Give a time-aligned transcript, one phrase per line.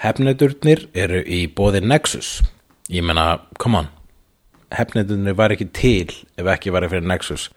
[0.00, 2.38] Hefnendurnir eru í bóði Nexus.
[2.88, 3.90] Ég meina, come on.
[4.72, 7.50] Hefnendurnir var ekki til ef ekki var fyrir Nexus.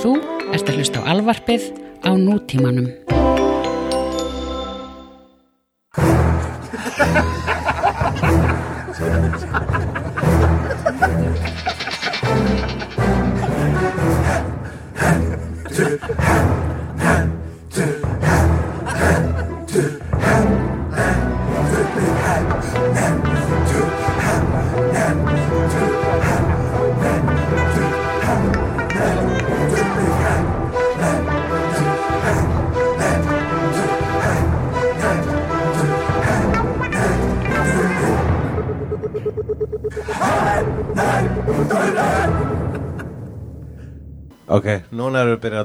[0.00, 0.14] Þú
[0.56, 1.68] ert að hlusta á alvarpið
[2.08, 2.88] á nútímanum.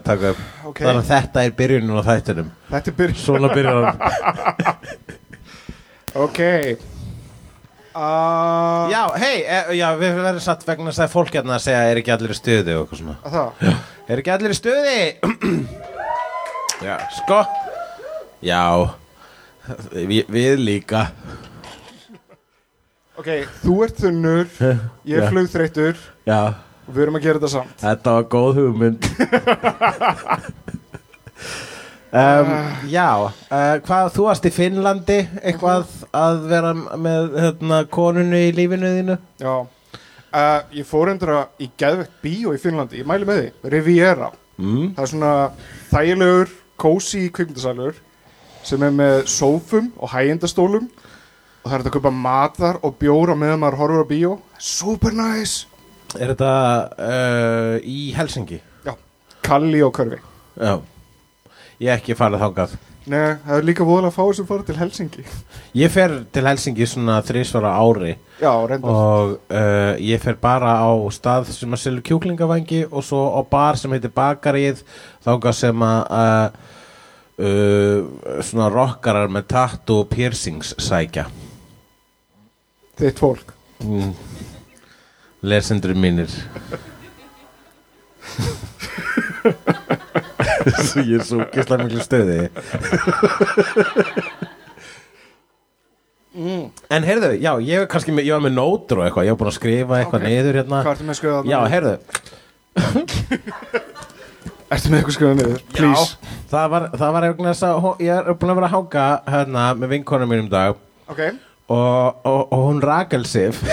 [0.09, 0.43] Taka upp.
[0.69, 0.83] Ok.
[0.83, 2.53] Þannig að þetta er byrjunin á þættinum.
[2.69, 3.99] Þetta er byrjun Svona hann.
[6.19, 6.39] Ok
[7.93, 11.99] uh, já, hei, e, já, við verðum satt vegna að fólk hérna að segja er
[12.01, 13.17] ekki allir í stuði og eitthvað svona.
[13.25, 15.01] Það Er ekki allir í stuði?
[16.88, 17.44] já, sko.
[18.45, 18.63] Já,
[19.94, 21.03] Vi, við líka.
[23.19, 23.27] Ok,
[23.61, 24.47] þú ert þunnur
[25.09, 25.29] Ég er Já.
[25.33, 26.39] flugþreyttur Já,
[26.93, 29.09] við erum að gera þetta samt þetta var góð hugmynd.
[32.13, 32.51] um,
[32.89, 38.93] já, uh, hvað, þú varst í Finnlandi eitthvað að vera með hérna, konunni í lífinu
[38.97, 39.17] þínu?
[39.43, 43.49] Já uh, Ég fór endur að í geðvegt bíó í Finnlandi Ég mæli með því,
[43.75, 44.89] Riviera Mm.
[44.91, 45.27] Það er svona
[45.87, 46.49] þægilegur
[46.83, 47.93] Kósi kvikmyndasalur
[48.67, 53.61] Sem er með sófum og hægindastólum Og það er að kaupa matar og bjóra meðan
[53.61, 55.63] maður horfur á bíó Super nice
[56.17, 56.52] Er þetta
[56.97, 58.57] uh, í Helsingi?
[58.88, 58.93] Já,
[59.45, 60.17] Kalli og Körfi
[60.59, 60.79] Já,
[61.79, 62.77] ég hef ekki farið þángað.
[63.09, 65.23] Nei, það er líka voðalega fáið sem fara til Helsingi
[65.79, 70.91] Ég fer til Helsingi svona þrísvara ári Já, reyndar og uh, ég fer bara á
[71.16, 74.84] stað sem að selja kjúklingavangi og svo á bar sem heitir Bakarið
[75.25, 76.75] þángað sem að uh,
[77.47, 81.28] uh, svona rockarar með tattoo og piercings sækja.
[83.00, 84.09] Þitt fólk Mm.
[85.41, 86.27] Lesendur mínir.
[91.00, 92.39] Ég er svo gæslega miklu stöði.
[96.94, 99.49] En heyrðu, já, ég, kannski, með- ég var með nótur og eitthvað, ég var búin
[99.51, 100.28] að skrifa eitthvað Ok.
[100.29, 100.81] niður hérna.
[100.85, 101.94] Hvað ertu með skrifað Já, heyrðu,
[104.69, 105.61] Ertu með eitthvað skrifað niður?
[105.73, 106.05] Please.
[106.05, 109.63] Já, það var, það var eitthvað að ég er búin að vera að hanga hérna
[109.81, 110.75] með vinkonum mínum dag.
[111.09, 111.22] Ok
[111.69, 113.63] og, og, og hún Rakel Sif.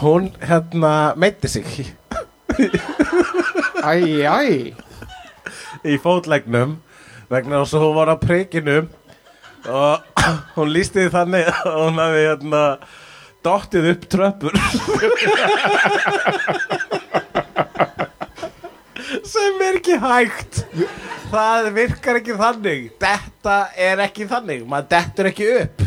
[0.00, 1.96] Hún hérna meitti sig.
[3.84, 4.74] Æ, æ.
[5.84, 6.78] Í fótlegnum
[7.30, 8.88] vegna þess að hún var á prikinum.
[9.68, 10.00] Og
[10.56, 12.62] hún lísti því þannig að hún hafi hérna
[13.44, 14.54] dottið upp tröppur
[19.28, 20.62] sem er ekki hægt.
[21.32, 22.82] Það virkar ekki þannig.
[23.02, 23.56] Þetta
[23.88, 24.64] er ekki þannig.
[24.70, 25.84] Maður dettur ekki upp.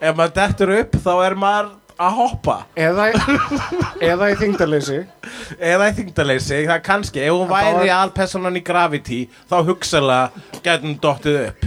[0.00, 2.56] Ef maður dettur upp þá er maður að hoppa.
[2.76, 3.06] Eða,
[4.04, 4.98] eða í þingdarleysi
[5.56, 7.22] eða í þingdaleysi, það kannski.
[7.24, 11.64] Ef hún væri var- alpersonan í Gravity þá hugsalega getur hún dottið upp.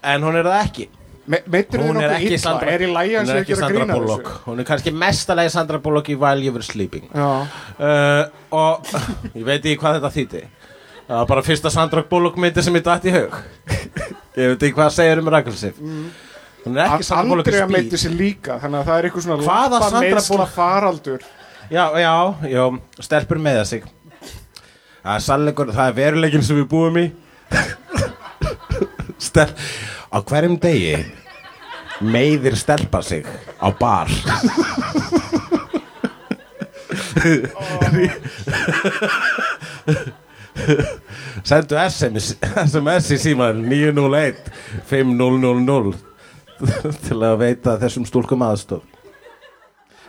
[0.00, 0.88] En hún er það ekki
[1.26, 2.38] Me, hún er ekki?
[2.40, 2.96] Sandra, Er hún
[3.28, 4.30] er ekki Sandra Bullock.
[4.46, 7.10] Hún er kannski mestalegi Sandra Bullock í While You Were Sleeping.
[7.12, 8.88] Uh, og
[9.38, 10.42] ég veit ekki hvað þetta þýtti
[11.10, 13.36] það var bara fyrsta Sandra Bullock myndi sem ég datt í hug.
[14.38, 17.98] Ég veit ekki hvað það segir um Ragnarssif hún er ekki Sandra Bullock Andrea meitti
[17.98, 20.52] sér líka Þannig að það er eitthvað svona Hvaða Sandra Bullock?
[20.54, 21.24] faraldur.
[21.70, 22.14] Já, já,
[22.50, 22.62] já,
[22.98, 23.84] stelpur meða sig.
[25.00, 27.04] Það er sannleikur, það er veruleikin sem við búum í.
[29.30, 29.48] Stel
[30.10, 30.96] Á hverjum degi
[32.02, 33.26] meiðir stelpa sig
[33.62, 34.10] á bar.
[41.46, 42.34] Sendu SMS,
[42.66, 44.40] SMS í síman 901
[44.90, 45.94] 5000
[47.06, 48.82] til að veita þessum stúlkum aðstof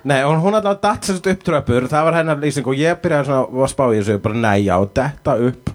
[0.02, 3.30] Nei, og hún alltaf datt sérst upp tröppur Það var hennar lýsing og ég byrjaði
[3.30, 5.70] svona að spá í þessu bara nei, já, detta upp.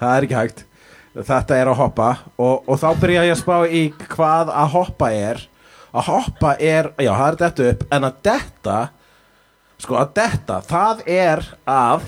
[0.00, 0.64] Það er ekki hægt
[1.12, 2.08] Þetta er að hoppa
[2.40, 3.82] og, og þá byrjaði ég að spá í
[4.14, 5.42] hvað að hoppa er.
[5.92, 8.76] Að hoppa er, já, það er detta upp En að detta
[9.82, 12.06] Sko, að detta, það er að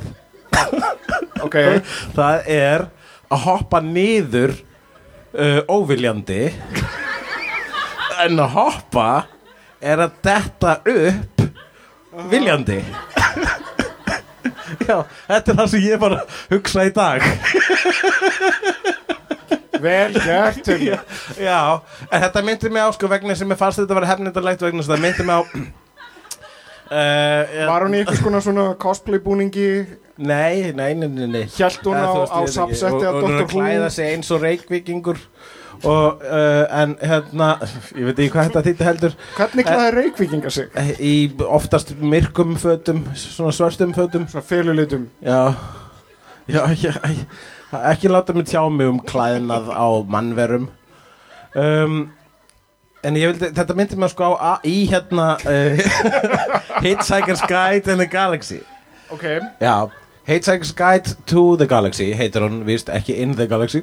[1.45, 1.59] Ok
[2.17, 2.87] Það er
[3.35, 4.55] að hoppa niður
[5.35, 6.53] uh, óviljandi.
[8.23, 9.09] En að hoppa
[9.83, 11.45] er að detta upp
[12.31, 12.79] viljandi
[14.88, 14.99] Já,
[15.29, 17.25] þetta er það sem ég bara hugsa í dag.
[19.85, 20.99] Vel gert Já,
[21.38, 21.59] já,
[22.09, 24.81] en þetta myndi mig á sko vegna sem ég fannst þetta að vera hefnindalegt vegna
[24.85, 25.43] að þetta myndi mig á
[26.94, 29.69] uh, Var hún í einhvers konar svona cosplay búningi?
[30.25, 31.44] Nei, nei, nei, nei, nei.
[31.50, 35.19] Hjælt hún á, á sapsetti Og- hún er að klæða sig eins og reykvikingur
[35.82, 37.49] og uh, en hérna
[37.99, 39.17] ég veit ekki hvað þetta þýtti heldur.
[39.38, 40.71] Hvernig klæði reykvíkinga sig?
[40.79, 41.15] Eh, í
[41.47, 44.29] oftast myrkum fötum svona svörstum fötum.
[44.31, 45.09] Svona felulitum.
[45.25, 45.55] Já,
[46.49, 46.94] já, já
[47.82, 50.69] ekki láta mig tjá mig um klæðnað á mannverum.
[51.55, 52.12] Um,
[53.05, 55.82] en ég vildi þetta myndi mig sko á í hérna uh,
[56.85, 58.62] Hitchhiker's Guide in the Galaxy.
[59.12, 59.25] Ok,
[59.61, 59.91] Já,
[60.25, 63.82] Hitchhiker's Guide to the Galaxy heitir hún vist ekki In the Galaxy.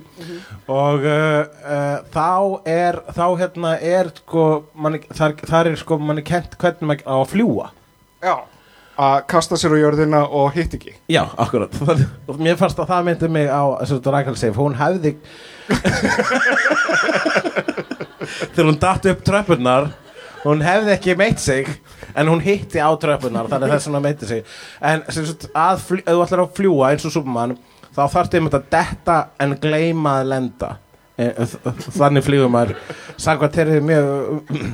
[0.67, 6.23] Og uh, uh, þá er þá hérna er sko manni, þar, þar er sko manni
[6.25, 7.67] kent hvernig maður á að fljúa
[8.21, 8.35] já
[9.01, 10.91] Að kasta sér á jörðina og hitt ekki.
[11.09, 11.71] Já, akkurat.
[12.44, 15.15] Mér fannst að það myndi mig á Seif, hún hefði
[18.51, 19.87] þegar hún datt upp tröppunar
[20.43, 21.67] hún hefði ekki meitt sig
[22.15, 24.43] en hún hitti á tröppunar þannig að þess vegna meitti sig.
[24.81, 27.57] En sagt, að þú ætlar að fljúa eins og Superman
[27.91, 30.71] þá þarftu einmitt að detta en gleyma að lenda.
[31.21, 32.77] Eh, þ- þannig flýgur maður.
[33.21, 34.05] Sagvað þeirri mjög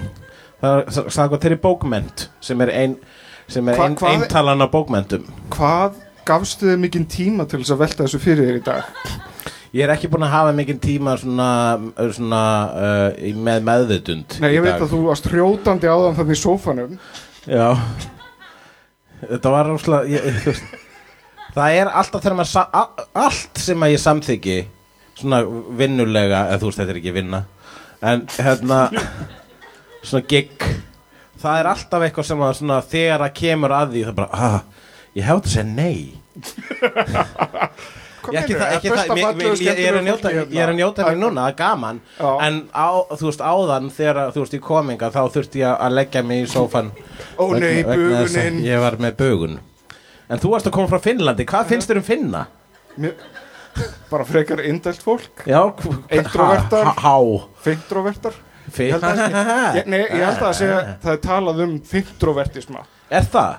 [1.17, 2.97] sagvað þeirri bókment sem er ein
[3.47, 5.25] sem Hva- ein, eintalan af bókmentum.
[5.53, 8.89] Hvað gafstu þið mikinn tíma til þess að velta þessu fyrir þér í dag?
[9.75, 11.47] Ég er ekki búin að hafa mikinn tíma svona,
[12.15, 12.41] svona
[12.71, 16.95] uh, með meðvitund Nei, ég veit að þú varst hrjótandi áðan þannig í sófanum.
[17.47, 17.67] Já.
[19.21, 20.63] Þetta var veist,
[21.57, 24.57] Það er alltaf þegar maður Allt sem að ég samþyggi
[25.17, 25.39] Svona
[25.79, 27.43] vinnulega eða þú veist þetta er ekki vinna
[28.05, 28.81] En hérna
[30.07, 30.53] Svona gig
[31.37, 34.49] Það er alltaf eitthvað sem að svona, Þegar að kemur að því það er bara
[34.51, 34.59] ah,
[35.17, 35.97] Ég hef þetta að segja nei
[38.35, 40.77] ekki, það, ekki, það, mér, mér, ég, ég, er að njóta, fólki ég er að
[40.79, 41.21] njóta mér hérna.
[41.23, 42.01] núna, það er gaman.
[42.19, 42.29] Já.
[42.47, 46.23] En á, þú veist, áðan þegar þú veist í kominga þá þurfti ég að leggja
[46.23, 46.91] mig í sófan
[47.37, 48.61] Ó nei, vegna- vegna þess að bugunin.
[48.67, 49.59] Ég var með bugun.
[50.29, 52.45] En þú varst að koma frá Finnlandi, hvað finnst þér um Finna?
[52.97, 53.13] Mér,
[54.09, 55.45] bara frekar indelt fólk.
[57.63, 58.33] Fintrovertar.
[58.71, 59.19] Fi- Ég held að,
[59.79, 63.53] ég, nei, ég held að segja það er talað um fintrovertisma Er það?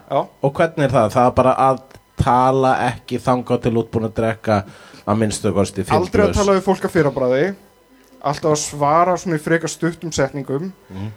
[0.44, 1.06] Og hvernig er það?
[1.14, 1.78] Það er bara að
[2.28, 4.60] tala ekki þangað til útbúin að drekka
[5.08, 7.48] að minnstu kosti aldrei að tala við fólk að fyrrabræði
[8.18, 10.72] Alltaf að svara svona í frekar stuttum setningum.
[10.90, 11.12] Mhm.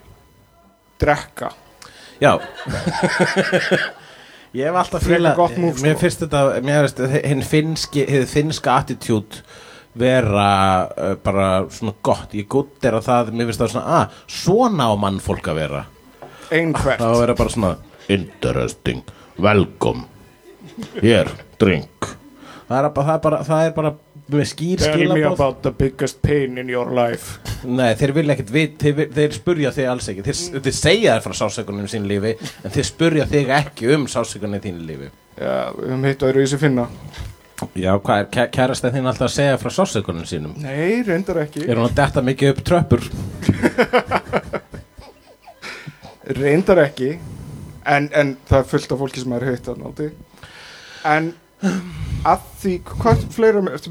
[1.01, 1.49] Drekka.
[2.21, 2.35] Já.
[4.53, 5.47] Ég hef alltaf fíla sko.
[5.81, 6.89] Mér finnst þetta Mér
[7.47, 9.41] finnst hinn finska attitude
[9.97, 10.49] vera
[10.91, 12.35] uh, bara svona gott.
[12.37, 15.63] Ég gutt er að það, mér finnst það svona að svona á mann fólk að
[15.63, 15.83] vera.
[16.51, 17.01] Einhvert.
[17.01, 17.73] Að vera bara svona
[18.11, 19.01] interesting,
[19.41, 20.10] welcome
[21.01, 21.27] hér,
[21.61, 22.09] drink.
[22.71, 23.89] Það er bara, það er bara, það er bara
[24.31, 27.33] með skýr Tell me about the biggest pain in your life.
[27.67, 30.23] Nei, þeir vilja ekkert vit, þeir, þeir spurja þig alls ekki.
[30.27, 30.37] Þeir,
[30.67, 34.79] þeir segja þér frá sásökunum sín lífi en þeir spurja þig ekki um sásökunum þín
[34.87, 35.09] lífi.
[35.35, 36.85] Já, við höfum hitt öðru í sig finna.
[37.77, 40.55] Já, hvað er kæ- kærasta þín alltaf að segja frá sásökunum sínum?
[40.63, 41.67] Nei, reyndar ekki.
[41.67, 43.03] Er hún að detta mikið upp tröppur?
[46.39, 47.11] Reyndar ekki.
[47.85, 50.09] En, en það er fullt af fólki sem er heitt að náti
[51.07, 51.31] En
[52.27, 53.85] að því, hvað fleira með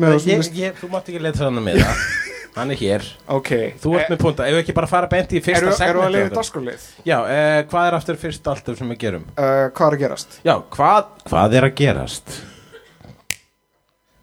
[0.80, 2.02] þú mátt ekki leita hann með það
[2.56, 5.42] Hann er hér Ok Þú ert með punta, ef við ekki bara fara beint í
[5.44, 6.86] fyrsta Eru er að leiða dagskrálið?
[7.06, 9.26] Já, eh, hvað er aftur fyrst alltaf sem við gerum?
[9.36, 10.38] Uh, hvað er að gerast?
[10.46, 12.34] Já, hvað, hvað er að gerast?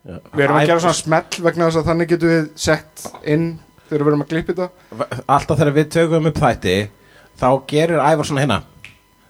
[0.07, 0.17] Já.
[0.33, 3.47] Við erum að gera svona smell vegna þess að þannig getum við sett inn
[3.87, 6.77] þegar við erum að klippa þetta Alltaf þegar við tökum upp þætti
[7.37, 8.61] Þá gerir ævar svona hérna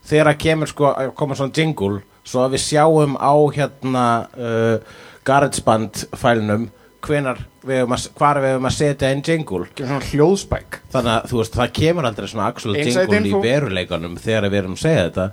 [0.08, 6.68] Þegar kemur sko, koma svona jingle Svo að við sjáum á hérna uh, GarageBand fælnum
[7.08, 9.68] Hvenar við höfum að, hvar við höfum að setja inn jingle.
[10.10, 10.80] Hljóðspæk.
[10.92, 13.40] Þannig að þú veist, það kemur aldrei svona actual Inside jingle info.
[13.40, 15.28] í veruleikanum Þegar við erum að segja þetta.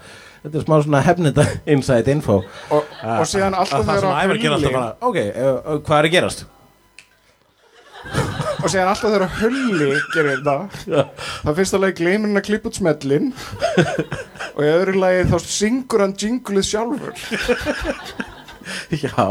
[0.45, 2.37] Þetta er smá svona hefnita inside info.
[2.69, 6.11] Og, og síðan alltaf að það sem þegar alltaf bara Ok, uh, uh, hvað er
[6.11, 6.45] að gerast?
[8.65, 13.31] Og síðan alltaf þegar Hulli gerir það finnst alveg gleyminn að klippa út smellin
[14.55, 17.15] og í öðru lagi þá syngur hann jingleið sjálfur.
[19.05, 19.27] Já.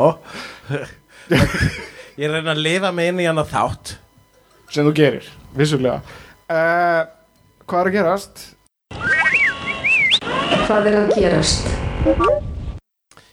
[2.20, 3.96] Ég að reyna að lifa mig inn í hann þátt.
[4.74, 6.02] Sem þú gerir, vissulega.
[6.50, 7.04] Uh,
[7.66, 8.48] hvað er að gerast?
[10.64, 12.52] Hvað er að gerast?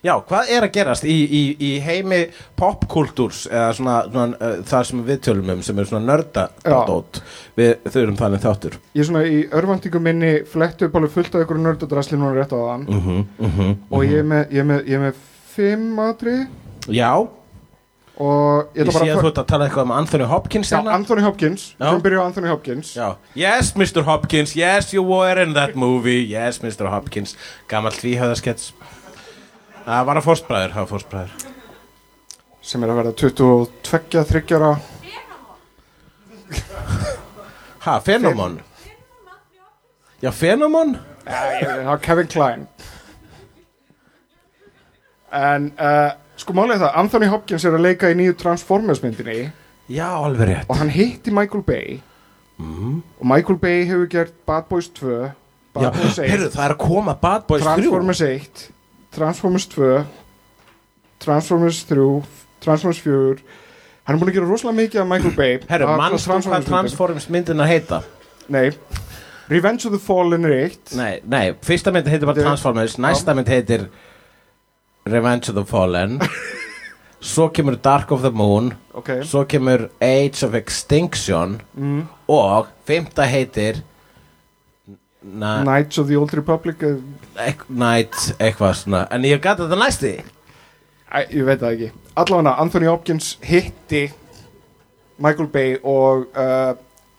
[0.01, 2.23] Já, hvað er að gerast í, í, í heimi
[2.57, 7.21] popkultúrs eða svona, svona uh, það sem við tölum um sem er svona nördadót?
[7.59, 8.79] Við þurfum þannig þáttur.
[8.97, 12.55] Ég er svona í örvandingum minni flettu upp alveg fullt af ykkur nördadrasli núna rétt
[12.57, 15.05] á þann uh -huh, uh -huh, og ég er með, ég er með, ég er
[15.05, 15.21] með
[15.53, 16.39] fimm atri
[16.89, 17.29] Já,
[18.21, 20.95] og ég Ég sé að þú ert að tala eitthvað um Anthony Hopkins Já, hérna.
[20.95, 21.91] Anthony Hopkins, við Já.
[21.91, 22.95] höfum byrjað á Anthony Hopkins.
[22.97, 23.17] Já.
[23.37, 24.03] Yes, Mr.
[24.03, 26.25] Hopkins, yes, you were in that movie.
[26.25, 26.89] Yes, Mr.
[26.89, 27.37] Hopkins.
[27.69, 28.73] Gammal tvíhöðaskets
[29.87, 31.47] Það var að fórstbræður, það var fórstbræður
[32.71, 34.73] sem er að verða 22, 30 ára.
[37.81, 38.59] Ha, Fenomon
[40.21, 40.91] Já, Fenomon
[41.25, 42.67] Já, Kevin Klein.
[45.33, 49.47] En uh, sko málið það, Anthony Hopkins er að leika í nýju Transformers myndinni.
[49.89, 50.69] Já, alveg rétt.
[50.69, 52.01] Og hann hitti Michael Bay.
[52.61, 55.31] Og Michael Bay hefur gert Bad Boys 2
[55.73, 58.67] Bad Já, Boys 1 heyrðu, það er að koma Bad Boys 3 Transformers 1
[59.15, 60.05] Transformers 2
[61.21, 62.23] Transformers 3
[62.65, 63.41] Transformers 4
[64.07, 65.59] hann er búin að gera rosalega mikið af Michael Bay.
[65.71, 66.65] Herru, mannstu hvað.
[66.67, 67.61] Transformers myndin?
[67.63, 68.01] Að heita?
[68.51, 68.71] Nei,
[69.51, 73.35] Revenge of the Fallen er 1 Nei, nei, fyrsta mynd heitir bara er- Transformers Næsta
[73.39, 73.87] mynd heitir
[75.11, 76.19] Revenge of the Fallen.
[77.31, 78.73] Svo kemur Dark of the Moon.
[78.97, 81.59] Ok, Svo kemur Age of Extinction.
[81.77, 82.05] Mm.
[82.29, 83.83] Og fymta heitir
[85.23, 86.81] Knights of the Old Republic
[87.37, 89.03] ek, Night eitthvað svona.
[89.13, 90.13] En ég gæti þetta næsti
[91.11, 91.89] Æ, ég veit það ekki.
[92.23, 94.05] Allavega, Anthony Hopkins hitti
[95.19, 96.77] Michael Bay og uh,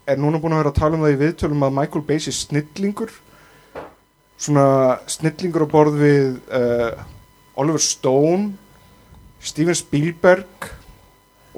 [0.08, 2.34] er núna búin að vera að tala um það í viðtölum að Michael Bay sé
[2.34, 3.12] snillingur.
[4.42, 4.66] Svona
[5.12, 7.04] snillingur á borð við uh,
[7.60, 8.54] Oliver Stone
[9.42, 10.72] Steven Spielberg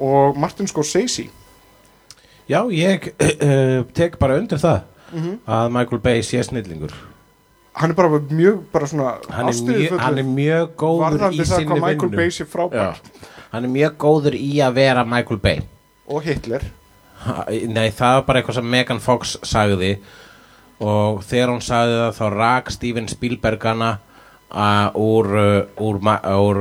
[0.00, 1.28] og Martin Scorsese.
[2.50, 4.82] Já, ég uh, tek bara undir það
[5.14, 5.34] Mhm.
[5.46, 6.92] Að Michael Bay sé snillingur.
[7.74, 11.80] Hann er bara mjög bara svona Hann er, mjög, hann er mjög góður í sinni
[11.80, 12.94] vinnu.
[13.52, 15.60] Hann er mjög góður í að vera Michael Bay.
[16.08, 16.62] Og Hitler.
[17.24, 19.98] Ha, Nei, það var bara eitthvað sem Megan Fox sagði.
[20.80, 23.90] Og þegar hún sagði það þá rak Steven Spielberg hana
[24.52, 26.60] uh, úr, uh, úr, ma- úr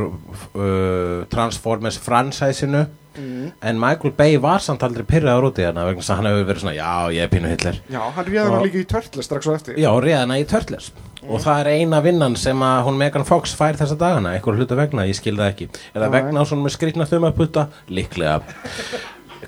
[0.56, 2.86] uh, Transformers franchise-inu
[3.18, 3.52] mm.
[3.70, 6.64] en Michael Bay var samt aldrei pyrraður út í hana vegna að hann hefur verið
[6.66, 9.50] svona, já, ég er pínu Hitler já, hann réði Og- hann líka í Turtles strax
[9.50, 10.92] á eftir Já, réðana í Turtles
[11.24, 14.76] og það er eina vinnan sem að hún Megan Fox fær þessa dagana, einhver hluta
[14.76, 16.14] vegna, ég skil það ekki það Nei.
[16.18, 17.68] vegna svona með skrýtna þumaputta?
[17.88, 18.42] Líklega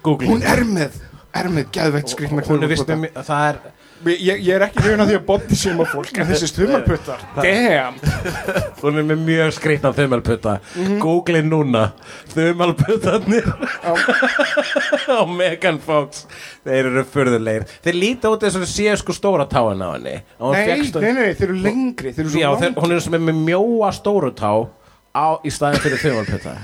[0.06, 1.00] Google hún er með,
[1.36, 3.60] er með geðveitt skrikna mjög- það er
[4.04, 7.96] Ég, ég er ekki hrifin að því að body shame fólk en þessi stumarbuttar, damn.
[8.82, 10.58] Hún er með mjög skrýtna þumalputta.
[11.00, 11.86] Google núna.
[12.34, 13.48] Þumalputtarnir.
[15.16, 16.26] Á Megan Fox.
[16.68, 17.66] Þeir eru furðulegir.
[17.88, 20.18] Þeir líta út eins og séu sko stóra táin á henni.
[20.44, 23.42] Nei, nei, nei, þeir eru lengri Þeir eru Já, þeir, hún er sem er með
[23.48, 24.52] mjóa stóru tá
[25.16, 26.58] á, í staðin fyrir þumalputta.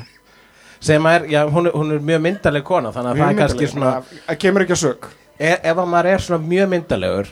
[0.84, 3.68] Sem er, já, hún er, hún er mjög myndaleg kona þannig að það er kannski
[3.70, 3.98] svona
[4.28, 5.12] Það kemur ekki að sög
[5.42, 7.32] e, ef að maður er svona mjög myndalegur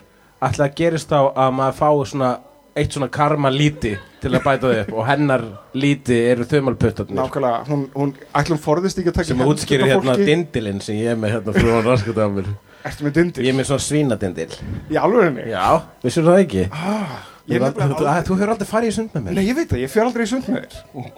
[0.49, 2.31] ætla að gerist þá að maður fái svona
[2.79, 5.45] eitt svona karma líti til að bæta þau upp og hennar
[5.77, 10.17] líti eru þumalputtarnir Nákvæmlega, hún, hún ætlum forðist ekki að taka sem útskýrir á hérna
[10.19, 13.43] dindilinn sem ég er með hérna frá mér Ertu með dindir?
[13.43, 14.53] ég er með svona svínadindil.
[14.87, 15.49] Í alvörinni?
[15.51, 15.65] já,
[16.03, 16.61] vissur það ekki?
[16.71, 19.35] Ah, þú, hefur aldrei farið í sund með mér.
[19.35, 21.09] Nei, ég veit það, ég fer aldrei í sund með þér.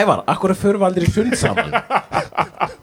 [0.00, 1.76] Ævar, akkur er fyrir aldrei í sund saman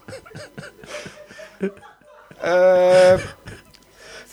[2.44, 3.24] uh,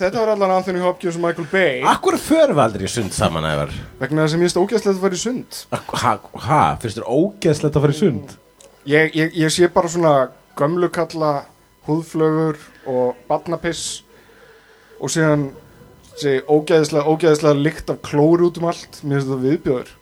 [0.01, 1.81] Þetta var allan Anthony Hopkins og Michael Bay.
[1.85, 3.73] Akkur er fyrir aldrei í sund saman Ævar?
[3.99, 5.59] Vegna þess að mér finnst ógæslegt að fara í sund.
[6.01, 6.13] Ha,
[6.47, 8.33] ha, finnst þér ógeðslegt að fara í sund?
[8.89, 10.15] Ég, ég, ég sé bara svona
[10.57, 11.31] gömlu kalla
[11.85, 12.57] húðflögur
[12.89, 14.01] og barnapiss
[14.97, 15.51] og síðan
[16.17, 19.03] sé ógæðislega, ógæðislega lykt af klóri út um allt.
[19.03, 19.97] Mér finnst þetta viðbjöður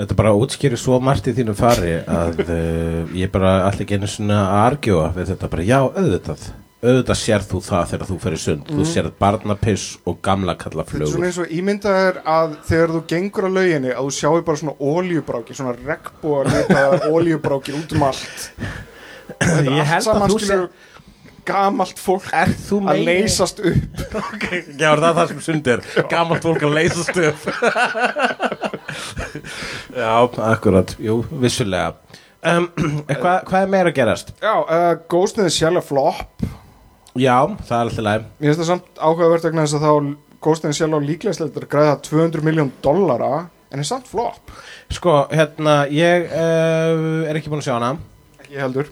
[0.00, 4.38] Þetta bara útskýrir svo margt í þínu fari að uh, ég bara allir einu svona
[4.46, 6.44] að argjóa við þetta bara, já, auðvitað.
[6.80, 8.70] Auðvitað sér þú það þegar þú fyrir sund.
[8.70, 13.00] Þú sér barnapiss og gamla kalla Þetta er svona eins og ímyndaður að þegar þú
[13.12, 18.06] gengur á lauginni að þú sjáu bara svona óljubráki, svona regnbúa litaðar óljubráki út um
[18.08, 18.46] allt.
[19.36, 20.70] Þetta Ég allt saman skilur
[21.50, 22.50] gamalt fólk Er
[22.88, 24.02] að leysast upp.
[24.80, 25.84] Já, er það það sem sund er.
[26.08, 27.48] Gamalt fólk að leysa stöf
[29.96, 30.14] Já,
[30.50, 31.94] akkurat, jú, vissulega
[32.46, 32.66] um,
[33.10, 34.32] Hvað hva er meira að gerast?
[34.42, 36.44] Já, uh, Ghost in the Shell er flop.
[37.18, 39.92] Já, það er alltaf læg Mér finnst það samt áhugavert vegna þess að þá
[40.46, 43.32] Ghost in the Shell á líklegsleitur græða 200 miljón dollara
[43.70, 44.50] en er samt flop.
[44.90, 47.92] Sko, hérna, ég uh, er ekki búin að sjá hana
[48.40, 48.88] Ekki heldur.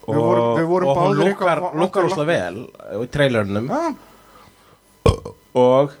[0.00, 2.64] og, Við vorum- við vorum og hún lukkar, lukkar úsla vel
[3.04, 3.92] í trailernum Ah,
[5.60, 5.92] og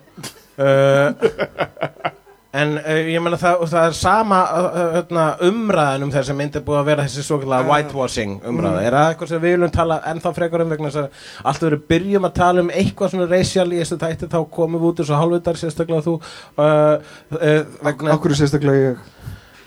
[0.58, 1.10] uh,
[2.50, 6.80] en uh, ég meina það, það er sama uh, umræðan um þessi mynd er búið
[6.80, 8.80] að vera þessi svo kallega whitewashing umræða.
[8.82, 11.86] Er það eitthvað sem við viljum tala ennþá frekar um vegna þess að alltaf við
[11.92, 15.20] byrjum að tala um eitthvað svona racial í þessu tætti þá komum við út þessu
[15.20, 16.16] halvvitar sérstaklega þú
[16.58, 19.08] uh, Akkur sérstaklega ég.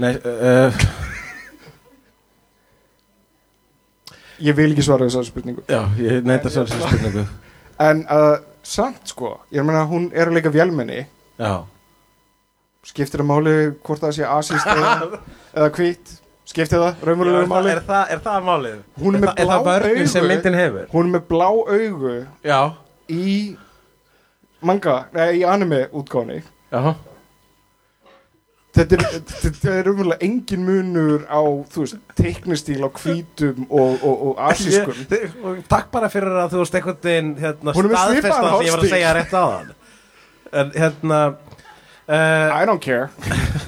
[0.03, 0.15] Nei,
[4.43, 5.63] ég vil ekki svara þessari spurningu.
[5.71, 7.29] Já, ég neita svo þessu spurningu.
[7.83, 8.03] En
[8.63, 11.05] samt sko ég meina hún er að leika vélmenni.
[11.39, 11.63] Já
[12.83, 14.93] skiptir það máli hvort það sé asist eða,
[15.57, 16.13] eða hvít
[16.53, 17.71] skiptir það er, það, máli?
[17.77, 18.81] er, það, er það málið?
[18.99, 20.33] Hún er með það, er það vörnin sem augu.
[20.33, 20.89] myndin hefur?
[20.91, 22.59] hún er með blá augu Já.
[23.07, 23.37] í
[24.63, 26.41] manga, nei í anime útgáni
[26.73, 26.93] Já
[28.73, 34.23] þetta er, þetta er raunverulega engin munur á, þú veist, teiknistíl á hvítum og, og,
[34.31, 34.97] og asískum.
[35.13, 38.49] Ég- Takk bara fyrir að þú veist einhvern veginn hérna, Hún er með staðfesta svipaðan
[38.49, 39.69] það sem ég var að segja rétt á þann
[40.63, 41.19] En hérna
[42.07, 43.09] uh, I don't care.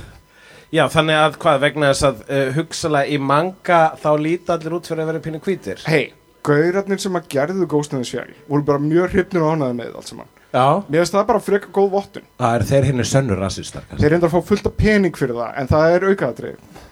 [0.75, 4.89] Já, þannig að hvað vegna þess að uh, hugsalega í manga þá líta allir út
[4.89, 5.83] fyrir að vera pínu hvítir?
[5.87, 6.13] Hei,
[6.45, 10.31] gaurarnir sem að gerðu the Shell voru bara mjög hrifnir og ánæði með allt saman.
[10.55, 10.83] Já.
[10.87, 12.27] Mér finnst það bara frekar góð vottun.
[12.39, 15.57] Það er þeir hinn sönnur rassistar þeir reyndar að fá fullt af pening fyrir það
[15.59, 16.83] en það er aukaðatrið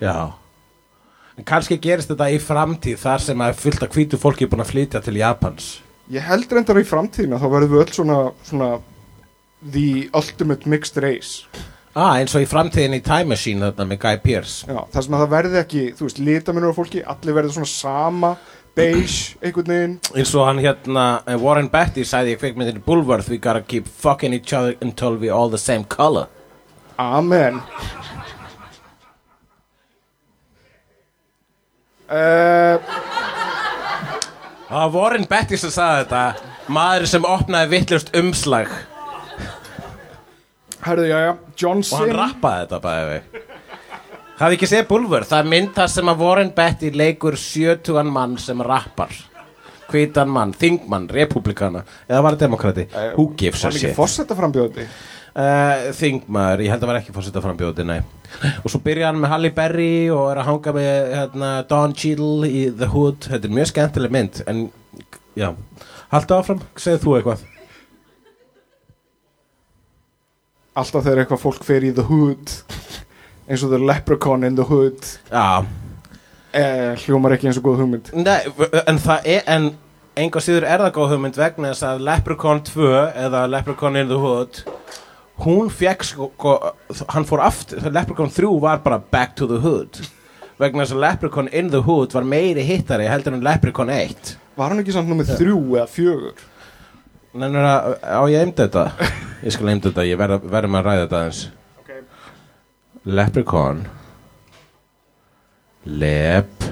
[0.00, 0.16] Já.
[1.34, 4.64] En kannski gerist þetta í framtíð þar sem að fullt af hvítu fólki er búin
[4.64, 5.68] að flytja til Japans.
[6.12, 8.68] Ég held reyndar í framtíðina þá verðum við öll svona, svona
[9.72, 11.44] the ultimate mixed race.
[11.94, 14.66] Ah, eins og í framtíðin í Time Machine þarna með Guy Pearce.
[14.66, 17.70] Já, það sem að það verði ekki, þú veist, litaminur á fólki allir verði svona
[17.70, 18.30] sama
[18.74, 19.94] beige, einhvern veginn.
[20.18, 24.34] Eins og hann hérna eh, Warren Beatty sagði í kvikmyndinu Bulworth we gotta keep fucking
[24.34, 26.26] each other until we all the same color.
[26.98, 27.62] Amen.
[32.10, 32.78] Uh,
[34.68, 38.70] Það var Warren Beatty sem sagði þetta maður sem opnaði vittlust umslag
[40.84, 43.42] Herðu, já, já, John og hann rappaði þetta bæði við
[44.34, 48.34] Hafði ekki séð Bulworth það er mynd þar sem að Warren Beatty leikur sjötugan mann
[48.42, 49.12] sem rappar.
[49.92, 53.98] Hvítan mann, þingmann, republikana eða var það demokrati, who gives a Var hann ekki shit?
[53.98, 54.88] fórsetta frambjóði
[55.34, 57.96] Uh, þingmaður, ég held að var ekki fórseta frambjóði, nei.
[58.62, 62.46] Og svo byrja hann með Halle Berry og er að hanga með hérna, Don Cheadle
[62.46, 63.26] í The Hood.
[63.32, 64.60] Þetta er mjög skemmtileg mynd en
[65.34, 65.48] já,
[66.14, 67.42] haltu áfram, segð þú eitthvað
[70.74, 72.52] alltaf þegar eitthvað fólk fer í the hood
[73.48, 75.62] eins og the leprechaun in the hood ja.
[76.52, 78.40] eh, hljómar ekki eins og góð hugmynd Nei,
[78.84, 79.70] en það er en
[80.24, 82.90] enga síður er það góð hugmynd vegna þess að leprechaun 2
[83.26, 84.62] eða leprechaun in the hood
[85.44, 86.58] hún fekk sko, sko
[87.10, 89.98] hann fór aftur, leprechaun 3 var bara back to the hood
[90.62, 94.70] vegna þess að leprechaun in the hood var meiri hittari heldur en leprechaun 1 Var
[94.70, 96.34] hann ekki samt nummið 3 eða 4?
[97.34, 99.10] Nennur að, á ég heimda þetta?
[99.44, 101.40] Ég skal heimda þetta, ég verð, verðum að ræða þetta eins
[101.82, 102.04] okay.
[103.04, 103.82] Leprechaun.
[105.84, 106.68] Lep.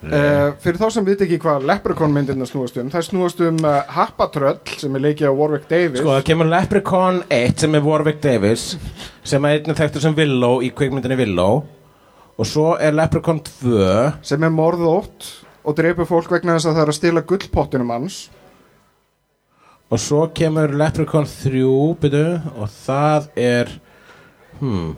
[0.00, 3.82] Uh, fyrir þá sem við ekki hvað Leprechaun myndirna snúast um það snúast um uh,
[3.92, 6.00] Happatröll sem er leikið á Warwick Davis.
[6.00, 8.64] Sko það kemur Leprechaun 1 sem er Warwick Davis
[9.20, 11.50] sem er einnig þekktur sem Villó í kvikmyndinni Villó
[12.40, 13.84] og svo er Leprechaun 2
[14.24, 15.28] sem er morðótt
[15.60, 18.22] og dreipur fólk vegna þess að það er að stila gullpottinum hans
[19.90, 21.62] og svo kemur Leprechaun 3
[22.00, 22.26] byrju,
[22.56, 23.72] og það er
[24.60, 24.92] hmm.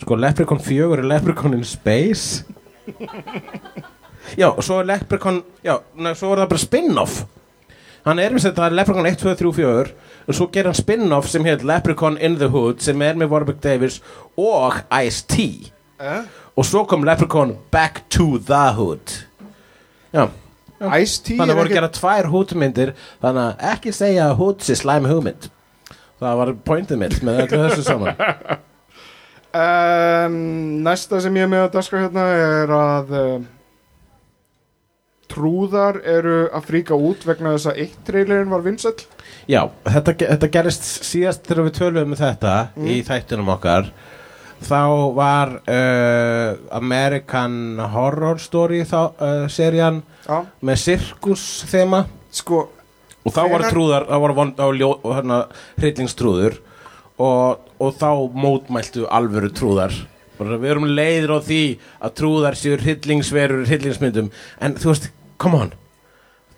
[0.00, 2.44] Sko, Leprechaun 4 er Leprechaun in Space.
[4.40, 7.22] Já, og svo er Leprechaun Já, na, svo er það bara spin-off.
[8.04, 11.44] Hann er með þetta Leprechaun 1, 2, 3, 4 og svo gerir hann spin-off sem
[11.46, 14.00] heit Leprechaun in the Hood sem er með Warwick Davis
[14.36, 15.70] og Ice-T.
[16.04, 16.24] Eh?
[16.54, 19.20] og svo kom Leprechaun Back to the Hood.
[20.12, 20.28] Já
[20.82, 24.76] Ice-T Þannig er voru að gera tvær hútmyndir Þannig að ekki segja að hút sé
[24.78, 25.50] slæmi hugmynd.
[26.22, 28.14] Það var pointið mitt með öllu þessu saman.
[29.54, 30.32] Um,
[30.82, 33.42] næsta sem ég er með að daska hérna er að um,
[35.30, 38.96] trúðar eru að fríka út vegna þess að eitt trailerin var vinsall
[39.46, 43.92] Já, þetta, þetta gerist síðast þegar við töluðum um þetta í þættunum okkar
[44.64, 44.80] Þá
[45.16, 52.62] var uh, American Horror Story þá, uh, serían Já, með sirkus þema sko
[53.24, 55.38] og þá voru Hvenær- trúðar, þá voru vond, á ljó, hérna,
[55.80, 56.58] hryllingstrúður.
[57.14, 59.94] Og, og þá mótmæltu alvöru trúðar.
[60.34, 61.60] Bara við erum leiðir á því
[62.02, 64.32] að trúðar séu hryllingsverur í hryllingsmyndum.
[64.60, 65.06] En þú veist,
[65.38, 65.72] come on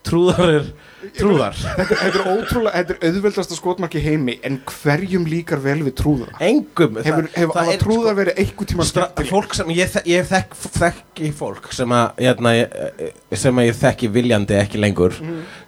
[0.07, 0.69] trúðar er
[1.17, 1.57] trúðar.
[1.57, 6.99] Þetta, er ótrúlega, þetta er auðveldasta skotmarki heimi en hverjum líkar vel við trúða engum
[7.01, 11.33] hefur, hefur það er, trúðar verið einhvern tíma stra, fólk sem ég, ég þekk, þekki
[11.37, 15.13] fólk sem að hérna, ég- sem að ég þekki viljandi ekki lengur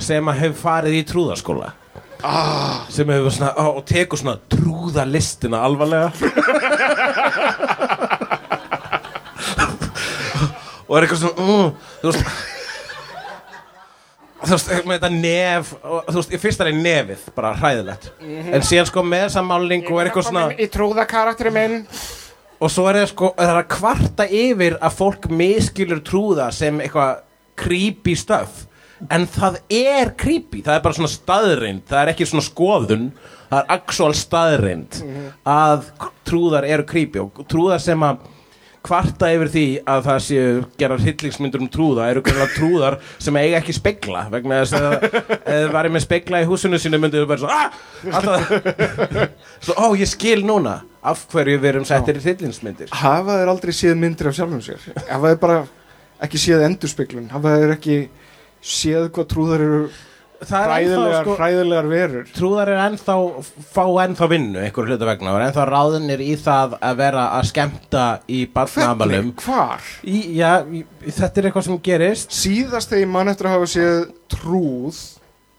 [0.02, 1.72] sem að hefur farið í trúðaskóla
[2.22, 2.86] ah.
[2.92, 6.12] sem hefur svona á, og tekur svona trúðalistina alvarlega.
[10.88, 11.66] Og er eitthvað svona uh,
[12.00, 12.57] þú veist
[14.42, 18.08] þú veist, með þetta nef og, þú veist, í fyrsta er nefið bara hræðilegt.
[18.22, 21.82] En síðan sko með þessa málning og er eitthvað svona í trúða karakteri minn.
[22.58, 26.80] Og svo er það sko það er að kvarta yfir að fólk miskilur trúða sem
[26.82, 27.20] eitthvað
[27.58, 28.64] creepy stuff.
[29.14, 33.12] En það er creepy, það er bara svona staðrind það er ekki svona skoðun.
[33.48, 34.98] Það er actual staðrind
[35.48, 35.86] að
[36.26, 37.22] trúðar eru creepy.
[37.22, 38.26] Og trúðar sem að
[38.84, 42.10] kvarta yfir því að það séu gera hryllingsmyndur um trúða.
[42.12, 46.42] Eru greinlega trúðar sem eiga ekki spegla vegna þess að ef þið væri með spegla
[46.42, 47.68] í húsinu sínu myndið þau bara svo ah!
[49.66, 52.92] svo ó ég skil núna af hverju við erum settir í hryllingsmyndir.
[52.94, 54.88] Hafa þeir aldrei séð myndir af sjálfum sér?
[55.08, 55.58] Hafa þeir bara
[56.24, 57.98] ekki séð endurspeglun hafa þeir ekki
[58.64, 59.98] séð hvað trúðar eru er
[60.46, 62.26] hræðilegar, sko hræðilegar verur.
[62.36, 63.16] trúðar er ennþá
[63.74, 67.48] fá ennþá vinnu einhverju hluta vegna og er ennþá ráðinir í það að vera að
[67.50, 69.86] skemmta í barnamalum hvar?
[70.04, 72.36] í, já, í, þetta er eitthvað sem gerist.
[72.38, 74.04] Síðast þegar mann eftir að hafa séð
[74.36, 75.00] trúð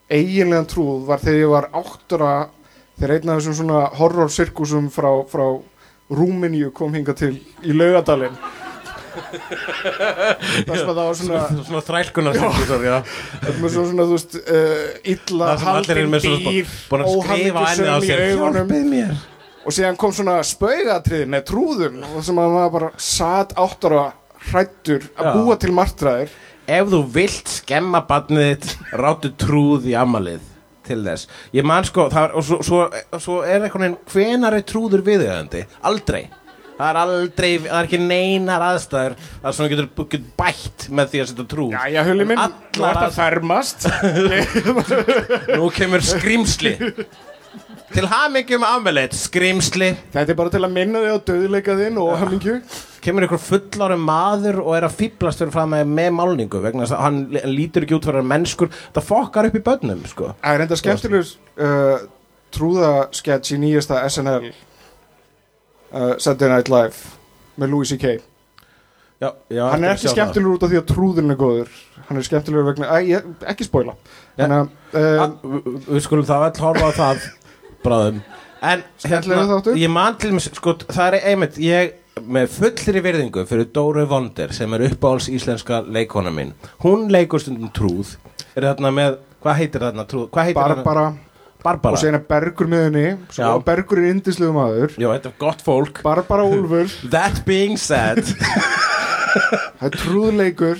[0.09, 2.31] eiginlegan trúð var þegar ég var áttura
[2.99, 5.45] þegar einn af þessum svona horror sirkusum frá, frá
[6.09, 8.37] Rúmeníu kom hinga til í laugadalinn
[9.19, 12.45] það sem að það var svona svona, svona þrælkunar já.
[12.89, 12.97] já.
[13.59, 19.19] með svona, svona þú veist uh, illa Það haldin dýr óhamingjusöm í augunum
[19.59, 24.05] og síðan kom svona spaugatrið með trúðum og sem að maður bara satt áttara
[24.49, 25.33] hrættur að Já.
[25.35, 26.37] búa til martræðir
[26.69, 30.43] Ef þú vilt skemma barnið þitt Ráttu trúð í amalið
[30.85, 32.83] Til þess Ég man sko það Og svo, svo,
[33.17, 35.65] svo er veginn Hvenar er trúður viðjöðandi?
[35.89, 36.27] Aldrei
[36.79, 41.23] Það er aldrei Það er ekki neinar aðstæður er svona getur, getur bætt með því
[41.25, 42.43] að setja trúð já já hulli minn,
[42.77, 43.89] þú ert að að- fermast.
[45.59, 46.75] Nú kemur skrimsli
[47.89, 52.11] Til hamingjum amalið Skrimsli þetta er bara til að minna þig á döðleika þinn og
[52.21, 52.55] hamingju.
[53.01, 56.95] Kemur einhver fullárum maður og er að fýblast fyrir fram með, með málningu vegna þess
[56.97, 57.19] að hann
[57.55, 58.69] lítur ekki út fyrir að mennskur.
[58.93, 60.33] Það fokkar upp í börnum sko.
[60.43, 61.31] það er enda skemmtilegur
[61.65, 62.07] uh,
[62.53, 64.51] trúðasketch í nýjasta SNL
[65.91, 67.15] uh, Saturday Night Live
[67.59, 68.17] með Louis C.K.
[69.19, 71.71] já, já, hann er ekki skemmtilegur út af því að trúðurinn er góður.
[72.07, 73.95] Hann er skemmtilegur vegna, ég, ekki spoila.
[74.39, 74.63] Ja.
[74.95, 75.23] uh,
[75.89, 77.25] við, skulum þá öll horfa það
[77.83, 78.21] bráðum.
[78.59, 81.95] En hérna, ég man til sko, það er einmitt ég
[82.27, 86.51] með fullri virðingu fyrir Dóru Vonder sem er uppáhalds íslenska leikona mín.
[86.83, 88.17] Hún leikur stundum trúð.
[88.57, 90.83] Er þarna með, hvað heitir þarna trúð heitir Barbara.
[90.83, 91.28] þarna
[91.63, 91.97] Barbara.
[91.97, 93.07] Og er Bergur með henni
[93.43, 94.93] og Bergur er indislegu maður.
[94.95, 95.99] Já, þetta er gott fólk.
[96.05, 98.23] Barbara Úlfur, that being said.
[99.79, 100.79] Það er trúðleikur.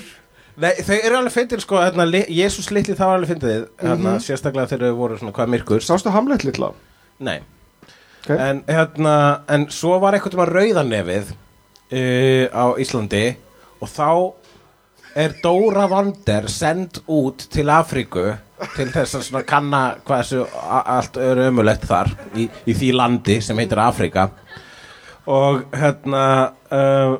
[0.60, 4.24] Nei, þau eru alveg fyndið sko, hérna, Jésús litli það var alveg fyndið hérna, Mhm.
[4.24, 5.80] sérstaklega þegar þau voru svona hvað myrkur.
[5.86, 6.72] Sástu Hamlet litla?
[7.20, 7.38] Nei,
[8.24, 8.30] Ok.
[8.38, 9.14] en hérna
[9.48, 11.30] en svo var eitthvað um að rauðanefið
[11.92, 13.36] uh, á Íslandi
[13.80, 14.32] og þá
[15.16, 18.36] er Dóra Vander send út til Afríku
[18.76, 20.44] til þess að svona kanna hvað þessu
[20.96, 24.28] allt eru ömulegt þar í, í því landi sem heitir Afríka.
[25.30, 26.24] Og hérna
[26.72, 27.18] uh,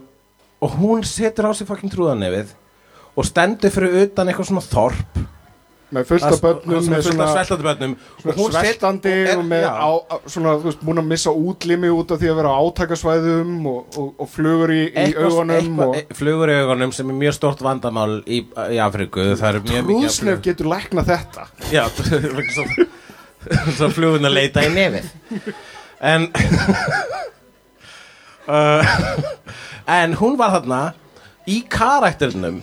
[0.61, 2.55] og hún setur á sig fucking trúðanefið
[3.17, 5.21] og stendur fyrir utan eitthvað svona þorp
[5.95, 7.95] með fullt af börnum með svona, sveltandi börnum.
[8.55, 9.91] sveltandi og með á,
[10.31, 13.99] svona, þú veist, múin að missa útlimi út af því að vera á átakasvæðum og,
[13.99, 18.21] og, og flugur í, í augunum og flugur í augunum sem er mjög stort vandamál
[18.27, 19.33] í, í Afríku.
[19.41, 21.49] Það er mjög mikið af trúðsnef getur lækna þetta.
[21.75, 21.85] Já,
[23.79, 25.11] svo, flugun að leita í nefið.
[26.01, 26.31] En
[28.49, 28.85] uh,
[30.01, 30.83] en hún var þarna
[31.51, 32.61] í karakternum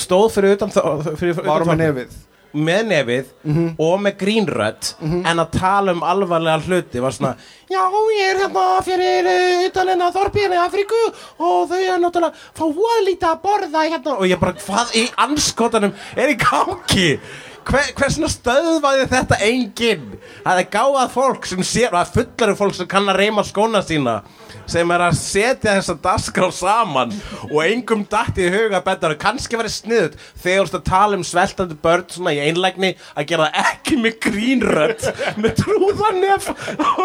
[0.00, 2.16] stóð fyrir utan fyrir var með nefið?
[2.56, 3.32] Með nefið
[3.82, 7.34] og með grínrödd en að tala um alvarlega hluti var svona
[7.68, 7.82] já
[8.16, 11.00] ég er hérna fyrir uh, utan hérna þorpíðan í Afríku
[11.42, 14.14] og þau er náttúrulega fá voðlítið að borða hérna.
[14.16, 17.08] Og ég bara hvað í anskotanum er í gangi
[17.66, 20.10] Hver, hversna stöðvaði þetta enginn?
[20.44, 23.42] Það er gáðað fólk sem sér og það er fullari fólk sem kann að reyma
[23.46, 24.20] skóna sína
[24.70, 27.14] sem er að setja þessa dasgrá saman
[27.48, 31.18] og engum datt í huga betur og kannski verið sniðut þegar þú ert að tala
[31.18, 35.10] um sveltandi börn svona í einlægni að gera það ekki með grínrödd
[35.42, 36.48] með trúðanef.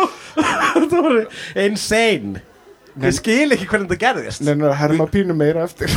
[0.77, 1.19] Þetta var
[1.65, 2.45] insane
[2.99, 5.91] ég skil ekki hvernig þetta gerðist neina að herma pínu meira eftir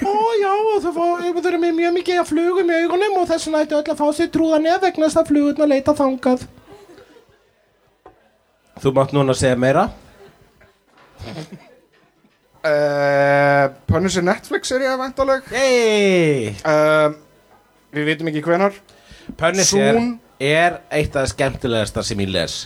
[0.00, 3.62] Ó já, og þau eru með mjög mikið að flugum í augunum og þess vegna
[3.64, 6.46] ættu öll að fá sér trúðan eða vegna þess að flugurna leita þangað.
[8.78, 9.84] Þú mátt núna segja meira.
[12.62, 16.52] uh, Punisher Netflix er ég væntaleg Yey!
[16.62, 17.10] uh,
[17.94, 18.76] við vitum ekki hvenar
[19.38, 20.12] Punisher Soon.
[20.40, 22.60] er eitt af það skemmtilegasta sem ég les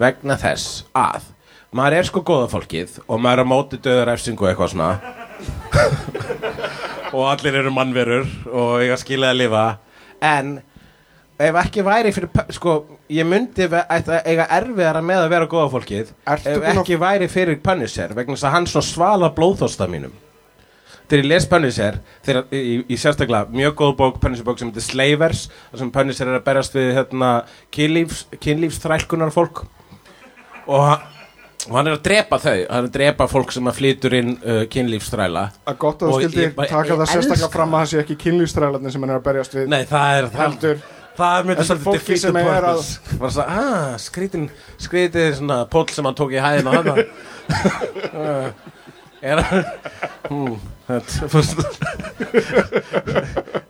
[0.00, 1.33] vegna þess að
[1.74, 4.90] maður er sko góða fólkið og maður er á móti döðarefsingu eitthvað svona.
[7.14, 9.60] Og allir eru mannverur og eiga skilja að lifa.
[10.24, 10.56] En
[11.38, 12.72] ef ekki væri fyrir sko,
[13.12, 16.98] ég myndi að eiga erfiðara með að vera góða fólkið Ertu ef búin að- ekki
[17.04, 20.14] væri fyrir Punisher vegna þess að hann svona svala blóðþósta mínum.
[21.04, 24.86] Þegar ég les Punisher þegar, í, í sérstaklega mjög góð bók Punisher bók sem heitir
[24.88, 27.32] Slavers sem Punisher er að berast við hérna,
[27.70, 29.66] kynlífs, kynlífsþrælkunar fólk
[30.66, 31.02] og hann,
[31.68, 34.30] og hann er að drepa þau hann er að drepa fólk sem að flytur inn
[34.42, 35.44] uh, kynlífsþræla.
[35.70, 37.88] Að gott að Og þú skildi ég taka ég það sérstaklega fram að það.
[37.92, 40.78] sé ekki kynlýstrælarnir sem hann er að berjast við Nei, það er heldur
[41.14, 44.48] það er svolítið fólki sem the er að- purpose Bara svo, ah, skrítin
[44.82, 46.64] skrítið svona póll sem hann tók í hann
[49.24, 49.64] er hann
[50.88, 51.58] þetta fyrst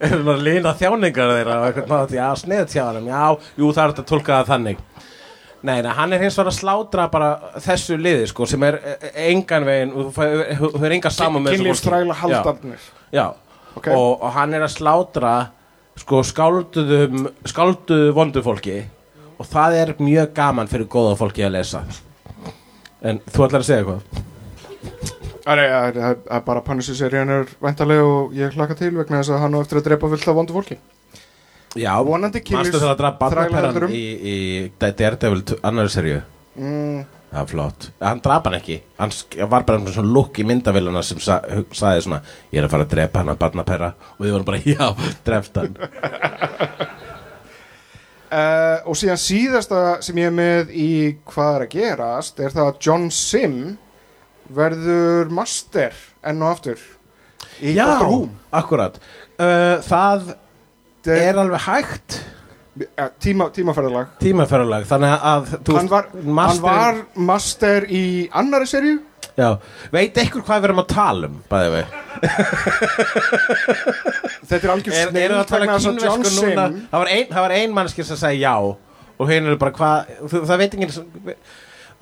[0.02, 1.56] er hann að lína þjáningar þeirra?
[1.84, 3.22] Og já, sneð tjáðanum já,
[3.60, 4.78] jú, það er þetta að tólka það þannig
[5.64, 7.28] Nei, nei, hann er hins vegar að slátra bara
[7.64, 10.26] þessu liði, sko, sem er eh, engan veginn, þú
[10.74, 11.68] hefur enga saman með þessu fólki.
[11.70, 12.20] kynlýstræla Já.
[12.20, 13.24] haldarnir Já,
[13.78, 13.88] Ok.
[13.94, 15.32] og, og hann er að slátra
[15.96, 18.76] sko skálduðum skálduðu vondu fólki
[19.38, 21.80] og það er mjög gaman fyrir góða fólki að lesa
[23.02, 24.22] en þú ætlar að segja eitthvað
[25.44, 28.90] Það er, það er- það er bara Punisher serían er væntalega og ég hlaka til
[28.96, 30.78] vegna þess að hann á eftir að drepa fullt af vondu fólki
[31.74, 34.36] Já, Vonandi kynlífs- Manstu þegar að drafa barnaperran í, í
[34.78, 36.20] Daredevil annari serju
[36.54, 37.86] mm, Það er flott.
[37.98, 38.76] Hann draf hann ekki.
[39.00, 39.10] Hann
[39.50, 41.40] var bara svona lukk í myndavillana sem sa,
[41.74, 42.20] sagði svona
[42.54, 43.88] Ég er að fara að drepa hann að barnaperra.
[44.14, 44.86] Og við vorum bara, já,
[45.26, 45.74] dreft hann.
[48.30, 50.88] Uh, Og síðan síðasta sem ég er með í
[51.32, 53.58] hvað er að gerast er það að John Sim
[54.54, 56.86] verður master enn og aftur
[57.64, 57.88] í Já,
[58.54, 59.02] akkurat.
[59.40, 60.36] Uh, Það
[61.04, 62.10] Það er alveg hægt?
[62.98, 64.06] Ja, tíma, tímaferðalag.
[64.18, 66.94] Tímaferðalag þannig að þú hann var, masterinn- hann var
[67.28, 68.00] master í
[68.34, 68.96] annari serju
[69.38, 69.48] já,
[69.94, 71.84] veit ekkur hvað við erum að tala um bæði við
[74.48, 75.08] þetta er algjör er,
[75.94, 76.24] núna?
[76.30, 76.40] Sim
[76.90, 77.26] það var ein,
[77.60, 79.96] ein mannskir sem sagði já og hinn eru bara hvað?
[80.34, 80.94] Það veit enginn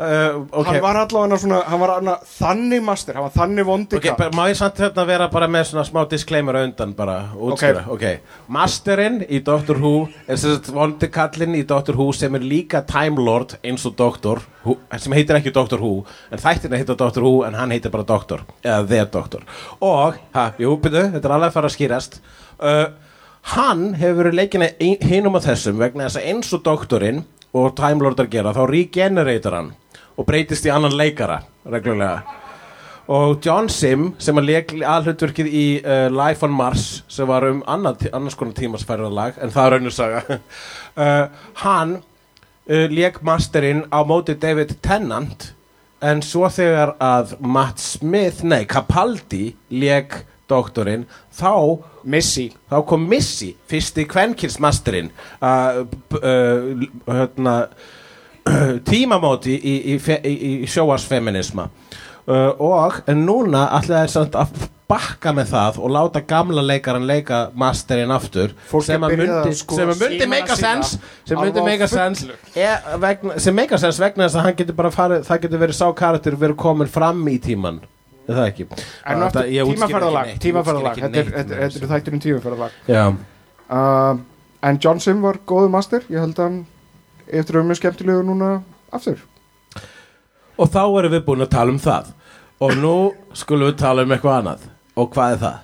[0.03, 3.99] uh, ok, hann var allavega svona, hann var allavega þannig master, hann var þannig vondi
[3.99, 7.85] ok, bara, má ég samt hérna vera bara með svona smá disclaimer undan bara útskjöra,
[7.95, 8.07] ok,
[8.53, 9.95] masterinn í Doctor Who
[10.27, 14.43] er sagt vondi kallinn í Doctor Who sem er líka Time Lord eins og Doctor
[14.65, 18.07] Who, sem heitir ekki Doctor Who en þættina heitir Doctor Who en hann heitir bara
[18.07, 19.47] Doctor eða The Doctor.
[19.81, 22.19] Og, ha, jú, byrju, þetta er alveg að fara að skýrast.
[22.63, 22.87] Uh,
[23.57, 27.23] hann hefur verið leikina hinum á þessum vegna þess að eins og Doktorinn
[27.59, 29.73] og Time Lordar gera þá regenerator hann
[30.17, 32.39] og breytist í annan leikara reglulega.
[33.13, 37.63] Og John Sim sem að leik aðhlutverkið í uh, Life on Mars sem var um
[37.69, 40.39] annað, annars konar tímasfærðalag en það er önnur saga.
[40.95, 41.27] Uh,
[41.65, 45.51] hann uh, leik masterinn á móti David Tennant
[46.03, 51.83] en svo þegar að Matt Smith, nei Capaldi leik doktorinn þá
[52.71, 54.07] þá kom Missy, fyrsti
[55.43, 55.83] uh,
[57.07, 57.57] hérna
[58.91, 61.69] tímamóti í, í, í, í sjóarsfeminisma
[62.27, 67.07] uh, og en núna ætlaði þær samt að bakka með það og láta gamla leikaran
[67.09, 71.39] leika masterinn aftur Fólk sem er að myndi, skoða sem myndi make a sense sem
[71.41, 72.27] myndi make a sense
[72.59, 75.63] er, vegna, sem make a sense vegna þess að hann getur bara farið það getur
[75.65, 77.81] verið sá karakter verið komin fram í tíman
[78.29, 78.67] er það ekki?
[79.09, 82.77] En ekki tímaferðalag Tímaferðalag, þetta ekki er- neitt þetta með er- þetta er þætturinn tímaferðalag.
[82.87, 83.05] Já.
[83.73, 84.21] uh,
[84.63, 86.61] En John Sim var góðu master Ég held að hann
[87.41, 88.51] eftir að mjög skemmtilegu núna
[88.93, 89.23] aftur.
[90.61, 92.11] Og þá erum við búin að tala um það.
[92.63, 92.95] Og nú
[93.35, 94.67] skulum við tala um eitthvað annað.
[95.01, 95.57] Og hvað er það?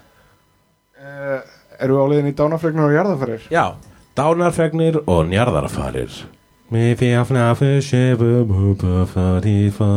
[1.05, 3.45] uh, Eru við á leiðin í dánafregnar og jarðafarir?
[3.55, 3.65] Já,
[4.19, 6.17] dánarfregnir og njarðarfarir.
[6.75, 9.89] Mér fjafna fyrir sjöfum Húpa fyrir fá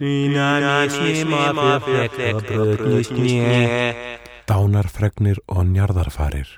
[0.00, 0.32] Uh,
[4.50, 6.48] Dánarfregnir og njarðarfarir.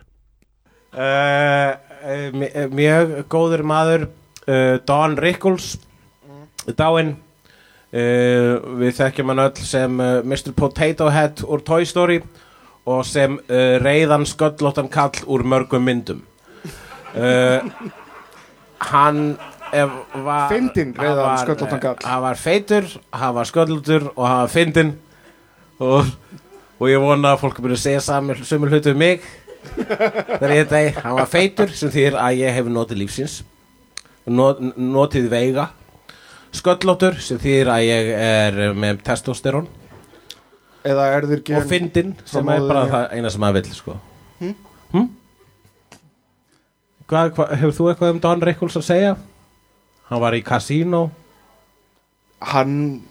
[0.93, 4.05] Uh, uh, mj- Mjög góður maður
[4.47, 5.75] uh, Don Rickles
[6.79, 7.17] Dáinn.
[7.93, 10.55] Uh, Við þekkjum hann öll sem uh, Mr.
[10.57, 12.23] Potato Head úr Toy Story
[12.89, 16.23] Og sem uh, reyðan sköllóttan kall úr mörgum myndum.
[17.13, 17.61] Uh,
[18.83, 19.37] Hann
[19.73, 21.97] var Fyndinn hann eh, kall.
[22.05, 24.93] Hann var feitur, hann var sköllóttur og hann var fyndinn
[25.81, 26.11] og,
[26.79, 29.25] og ég vona að fólk er búin að segja sömu hlutu um mig
[29.63, 33.39] þegar ég þetta hann var feitur sem þýr að ég hef notið lífsins
[34.27, 35.69] not, notið veiga
[36.53, 39.71] sköllóttur sem þýr að ég er með testosterón
[40.85, 43.99] er og fyndin sem er bara það eina sem maður vill sko.
[44.93, 45.11] hm?
[47.13, 49.13] Hvað, hefur þú eitthvað um Don Rickles að segja?
[50.11, 51.11] Hann var í Casino
[52.43, 53.03] Hann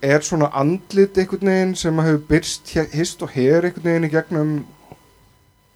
[0.00, 4.12] er svona andlit einhvern veginn sem að hefur byrst hist og her einhvern veginn í
[4.14, 4.54] gegnum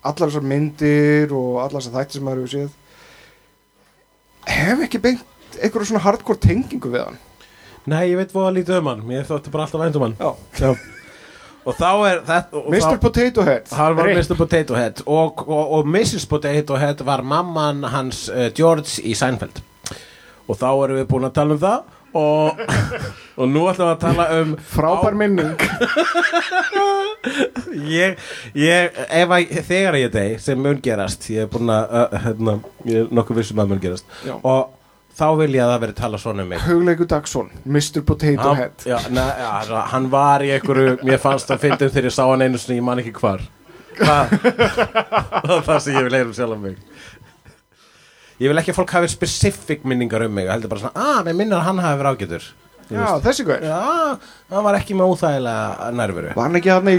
[0.05, 2.73] allar þessar myndir og allar þessar þættir sem maður hefur séð
[4.55, 7.21] hef ekki beint einhverju svona hardcore tengingu við hann
[7.85, 10.71] Nei, ég veit hvað lítið um hann Mér þótti bara alltaf vænt um hann Já.
[11.65, 12.97] Og þá er þetta Mr.
[13.01, 14.09] Potato Head Hann var.
[14.09, 14.37] Mr.
[14.41, 16.25] Potato Head og, og, og Mrs.
[16.29, 19.61] Potato Head var mamman hans uh, George í Seinfeld
[20.49, 22.61] og þá erum við búin að tala um það og,
[23.41, 25.55] og nú ætlum við að tala um frábær minning.
[27.75, 28.19] Ég,
[28.53, 32.55] ég, ef að þegar ég dey sem mun gerast ég er búin að, uh, hérna,
[32.85, 34.05] ég er nokkuð vissum að mun gerast.
[34.27, 34.35] Já.
[34.37, 34.75] og
[35.15, 36.63] þá vil ég að það veri tala svona um mig.
[36.67, 38.05] Hugleiku Dagsson, Mr.
[38.05, 38.87] Potato hann, Head.
[38.91, 42.25] já, na, já, altså, hann var í einhverju mér fannst að fyndum þegar ég sá
[42.29, 43.45] hann einu sinni ég man ekki hvar.
[43.95, 46.94] Það, það er það sem ég vil heyra um sjálf mig
[48.43, 51.39] ég vil ekki að fólk hafi specific minningar um mig heldur bara svona, að, mér
[51.43, 52.49] minnir að hann hafi verið ágætur.
[52.93, 53.79] Já, þessi hver já,
[54.53, 56.35] hann var ekki með óþægilega nærveru.
[56.37, 56.97] Var hann ekki hann í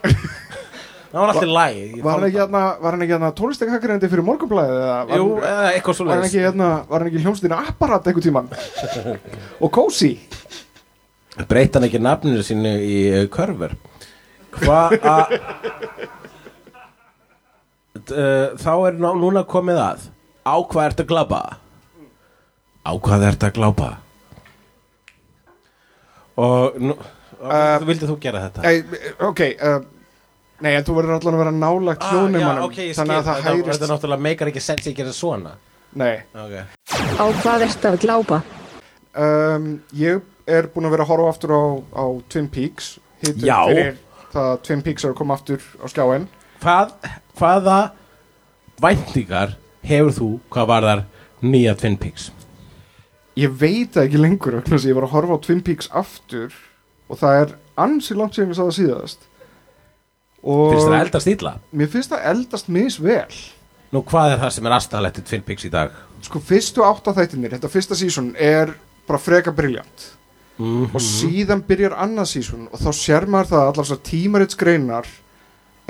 [1.12, 4.76] hann var alltaf læg Var hann ekki hérna Var hann ekki hérna tónlistakakrendi fyrir morgunblæði
[4.78, 8.08] eða var, jú, eða eitthvað svo var hann ekki hérna Var hann ekki hljómsdýna apparat
[8.08, 8.48] einhver tíman
[9.64, 10.12] Og Cozy?
[11.50, 13.76] Breyta hann ekki nafninu sínu í uh, körfur
[14.50, 15.36] hvað að
[18.10, 20.08] uh, þá er ná, núna komið að
[20.46, 21.40] á hvað ertu að glápa?
[22.86, 23.88] Á hvað ertu að glápa?
[26.40, 26.94] Og nú,
[27.42, 28.62] uh, vildi þú gera þetta?
[28.70, 28.84] Ei,
[29.26, 29.80] Ok uh,
[30.60, 33.16] Nei, en þú verður allan að vera nálagt Ah, hljónum já, ok, ég skil, Þannig
[33.18, 35.54] að það hærist þetta náttúrulega meikar ekki sens ég gera svona.
[35.96, 36.18] Nei.
[36.36, 36.64] Okay.
[37.16, 38.40] Á hvað ertu að glápa?
[39.16, 41.62] um, Ég er búin að vera að horfa aftur á,
[41.96, 42.92] á Twin Peaks
[43.24, 43.58] Hittum Já.
[43.68, 43.96] fyrir
[44.32, 46.28] það að Twin Peaks er að koma aftur á skjáin
[46.62, 46.92] hvað,
[47.40, 47.78] hvaða
[48.84, 51.02] væntingar hefur þú hvað var þar
[51.40, 52.30] nýja Twin Peaks?
[53.38, 56.54] Ég veit ekki lengur að ég var að horfa á Twin Peaks aftur
[57.10, 59.26] og það er ansi langt sem ég sá það síðast.
[60.40, 61.54] Og finnst það eldast illa?
[61.72, 63.40] Mér finnst það eldast misvel.
[63.90, 65.96] Nú hvað er það sem er aðstæðalegt í Twin Peaks í dag?
[66.24, 68.74] Sko fyrstu átta þættinir, þetta fyrsta sísón er
[69.08, 70.10] bara freka briljant.
[70.60, 75.06] Mm og síðan byrjar annað sísón og þá sér maður það að allar þessar tímaritsgreinar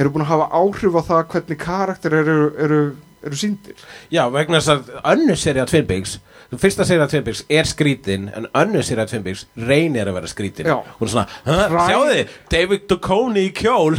[0.01, 2.37] eru búin að hafa áhrif á það hvernig karakter eru,
[2.67, 2.81] eru,
[3.27, 6.19] eru síndir Já, vegna þess að önnu af Twin Peaks
[6.59, 10.67] Fyrsta af Twin Peaks er skrítin En önnu af Twin Peaks reynir að vera skrítin.
[10.67, 10.81] Já.
[10.99, 13.95] Hún er svona, "Huh, Try- sjáðu David Duchovny í kjól.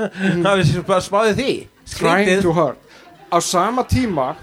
[0.88, 1.68] Bara spáðið því.
[1.84, 2.76] Skrítið.
[3.30, 4.34] á sama tíma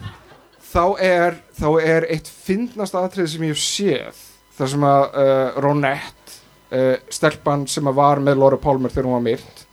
[0.74, 4.20] þá er, þá er eitt fyndnast aðtrið sem ég séð
[4.58, 6.38] þar sem að uh, Ronette
[6.72, 9.67] uh, stelpan sem að var með Laura Palmer þegar hún var myrt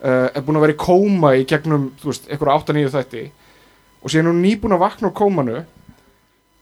[0.00, 3.24] uh, er búin að vera í kóma í gegnum þú veist, einhverja 8-9 þætti.
[4.00, 5.58] Og síðan er hún nýbúin að vakna úr kómanu.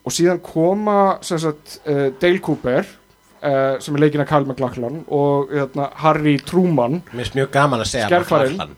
[0.07, 5.03] Og síðan koma sem sagt, uh, Dale Cooper uh, sem er leikinn að Kyle MacLachlan
[5.14, 7.03] og hérna, Harry Truman.
[7.12, 8.59] Mér finnst mjög gaman að segja Skjærfarinn.
[8.59, 8.77] McLachlan.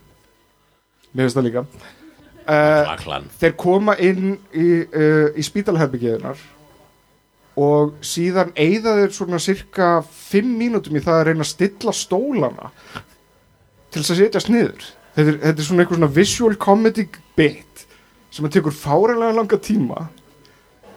[1.11, 1.67] Mér finnst það líka.
[2.51, 3.29] McLachlan.
[3.39, 4.71] þeir koma inn í,
[5.39, 6.41] í spítalherbyggiðunar
[7.61, 12.71] og síðan eyða þeir svona cirka 5 mínútum í það að reyna að stilla stólana
[13.91, 14.87] til þess að setjast niður.
[15.17, 17.07] Þetta er, þetta er svona eitthvað svona visual comedy
[17.39, 17.85] bit
[18.31, 20.05] sem að tekur fárælega langa tíma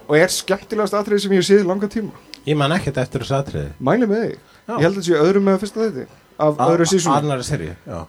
[0.03, 2.13] og er skemmtilegast atriði sem ég séð langa tíma.
[2.45, 3.71] Ég man ekkert eftir þessu atriði.
[3.79, 7.15] Mæli með þig, ég held að þetta sé öðru með fyrsta þetta af öðru sísoni
[7.15, 7.99] Annari serið, já.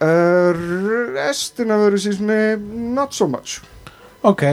[0.00, 0.60] Uh,
[1.16, 2.40] restin af öðru sísoni
[2.96, 3.60] not so much.
[4.24, 4.46] Ok.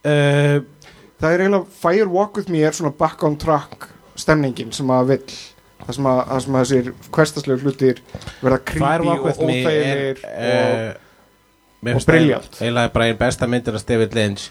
[0.00, 0.60] Uh,
[1.20, 5.10] Það er eiginlega Fire Walk With Me er svona back on track stemningin sem að
[5.10, 5.34] vill
[5.90, 8.02] það sem að, það sem að þessir hverstaslegu hlutir
[8.40, 10.90] verða creepy og óþægilegir uh,
[11.80, 12.60] mér og finnst það brilliant.
[12.60, 14.50] eiginlega bara einn besta myndir af David Lynch.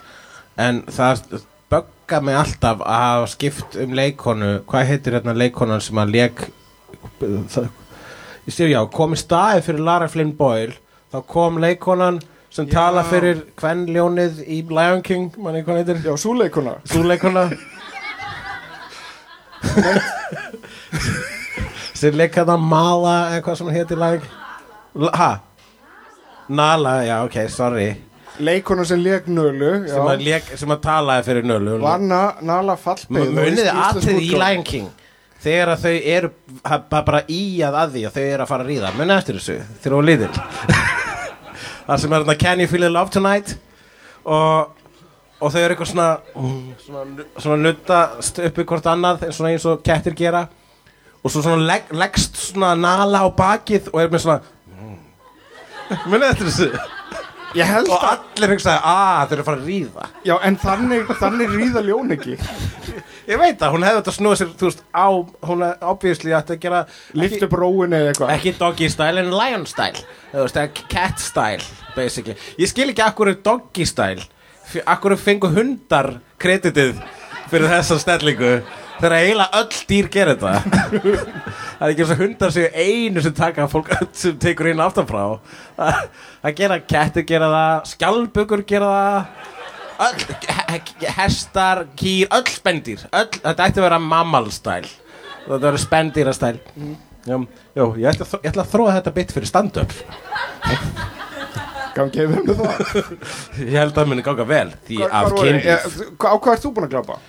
[0.60, 1.24] En það
[1.70, 6.48] bögga mig alltaf að hafa skipt um leikonu hvað heitir hérna leikonan sem að leik
[7.22, 10.76] ég sé já, kom í staði fyrir Lara Flynn Boyle.
[11.10, 12.20] Þá kom leikonan
[12.54, 12.74] sem Já.
[12.80, 16.02] tala fyrir kvenljónið í Lion King manni hvað heitir.
[16.06, 17.48] Já, súleikuna Sú leikona
[22.00, 24.28] sem leika það Mala eða hvað sem heitir lag.
[25.00, 25.32] La- ha?
[26.50, 27.90] Nala, já ok, sorry.
[28.40, 31.76] Leikona sem leik nölu sem að, leik, sem að talaði fyrir nölu.
[31.84, 34.88] Var na, Nala Fallbeig Muniði atrið í Lion King?
[35.40, 36.30] Þegar að þau eru
[36.90, 38.94] bara í að að því að þau eru að fara að ríða.
[38.98, 40.32] Munið eftir þessu, þegar þú líðil
[41.90, 43.54] það sem er þarna Can you feel the love tonight?
[44.26, 44.74] Og,
[45.40, 46.08] og þau eru eitthvað svona
[46.84, 50.46] svona, svona nuttast uppi hvort annað eins og, kettir gera.
[51.20, 54.40] Og svo svona leg, leggst svona nala á bakið og er með svona
[56.10, 56.72] munið eftir þessu.
[57.90, 61.82] Og allir hugsaði að þau eru að fara að ríða já, en þannig þannig ríða
[61.88, 62.36] ljón ekki.
[63.30, 65.08] Ég veit að hún hefði þetta snúið sér, þú veist, á,
[65.50, 66.84] hún er obviously ætti að gera
[67.18, 68.34] Lift upp róin eða eitthvað.
[68.36, 70.06] Ekki doggy style en lion style.
[70.34, 71.66] Eða cat style
[71.98, 74.26] basically, ég skil ekki akkur doggy style
[74.86, 76.12] akkur fengu hundar
[76.42, 77.00] kreditið
[77.50, 78.52] fyrir þessa stellingu?
[79.00, 80.54] Þegar eiginlega öll dýr gerir þetta.
[81.80, 85.08] Það er ekki eins og hundar séu einu sem taka fólk sem tekur inn aftan
[85.08, 85.22] frá.
[85.80, 93.02] Það, gera kettir gera það skjálbugur gera það öll, he- he- hestar, kýr, öll spendir
[93.12, 94.92] öll, þetta ætti að vera mammal style.
[95.48, 96.60] Þetta verður spendýra stæl
[97.26, 97.36] já,
[97.76, 99.96] já, ég ætla, að þró- ég ætla að þróa þetta bit fyrir stand-up
[102.00, 102.74] Gangi hefur með það.
[103.60, 105.80] Ég held að það muni ganga vel því Hvar- af hvar voru- kynlíf Eh,
[106.32, 107.20] Á hvað ert þú búin að glápa?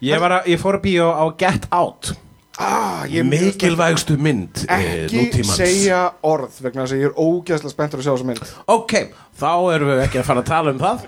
[0.00, 2.12] ég, var að, ég fór að bíó á Get Out.
[2.60, 5.56] Ah, ég mikilvægstu mynd eh, ekki nútímans.
[5.56, 8.42] segja orð vegna þess að ég er ógeðslega spenntur að sjá þessa mynd.
[8.74, 8.92] Ok,
[9.40, 10.98] þá erum við ekki að fara að tala um það.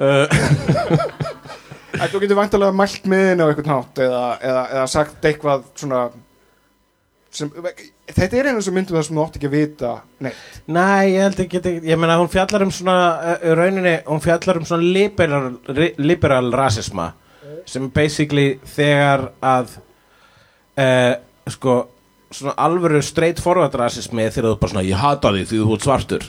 [2.00, 6.02] Æ, Þú getur vantarlega mælt henni á eitthvað nátt eða, eða, eða sagt eitthvað svona
[7.30, 7.50] sem,
[8.10, 9.92] þetta er einu sem myndum það sem þú átt ekki að vita
[10.24, 10.32] Nei,
[10.66, 12.98] Nei, ég held ekki, ég meina hún fjallar um svona,
[13.36, 15.50] uh, rauninni, hún fjallar um svona liberal,
[15.98, 17.12] liberal rasisma
[17.68, 19.76] sem basically þegar að
[20.80, 21.14] uh,
[21.50, 21.76] sko,
[22.32, 25.76] svona alvöru straight forward rasismi er þegar þú bara svona, ég hata því því þú
[25.76, 26.28] ert svartur.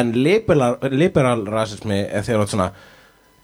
[0.00, 2.68] En liberal, liberal rasismi er þegar þú ert svona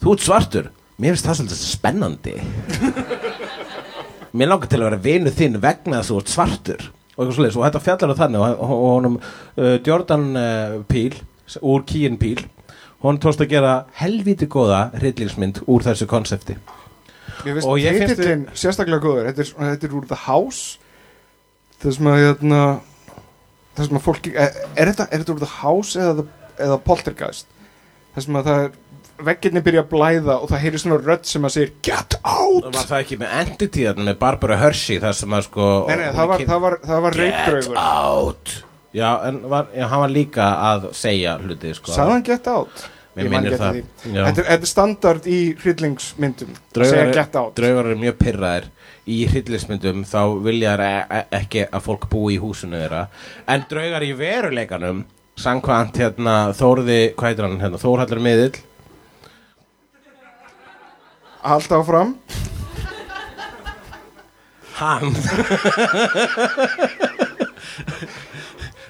[0.02, 0.70] þú ert svartur,
[1.00, 2.36] mér finnst það svolítið spennandi
[4.36, 6.84] mér langar til að vera vinu þinn vegna þess að þú ert svartur
[7.16, 7.56] og eitthvað svoleiðis.
[7.60, 12.44] Og þetta fjallar um þannig og, og, honum uh, Jordan uh, s- úr Keen Peele
[13.04, 16.56] hún tókst að gera helviti góða hryllingsmynd úr þessu konsepti.
[17.46, 19.28] Og ég finnst titillin sérstaklega góður.
[19.28, 20.78] Þetta er, þetta er úr The House.
[21.82, 22.60] Það sem að hérna,
[23.76, 26.24] það sem að fólki er, er, þetta, er þetta úr The House eða,
[26.66, 27.52] eða Poltergeist?
[28.16, 28.72] Það sem að það er
[29.24, 32.68] veggirni byrja að blæða og það heyrir svona rödd sem að segir Get out!
[32.68, 36.08] Var það ekki með Entity þarna með Barbara Hershey þar sem að sko Nei, nei,
[36.16, 38.54] það var, það var, það var Get out!
[38.96, 41.92] Já, en var, já, hann var líka að segja hluti sko.
[41.92, 42.86] Sagði hann Get out?
[43.16, 43.80] Ég minnir það.
[44.04, 47.54] Þetta er, er standard í hryllingsmyndum segja Get out.
[47.56, 48.70] draugar eru mjög pyrraðir
[49.06, 53.06] í hryllismyndum þá vilja þær e e ekki að fólk búi í húsinu þeirra.
[53.48, 55.04] En draugar í veruleikanum
[55.40, 58.56] samkvæmt hérna Þórði, hvað heitir hann hérna, Þórhallur miðill
[61.46, 62.10] Halda áfram.
[64.76, 65.14] Hann.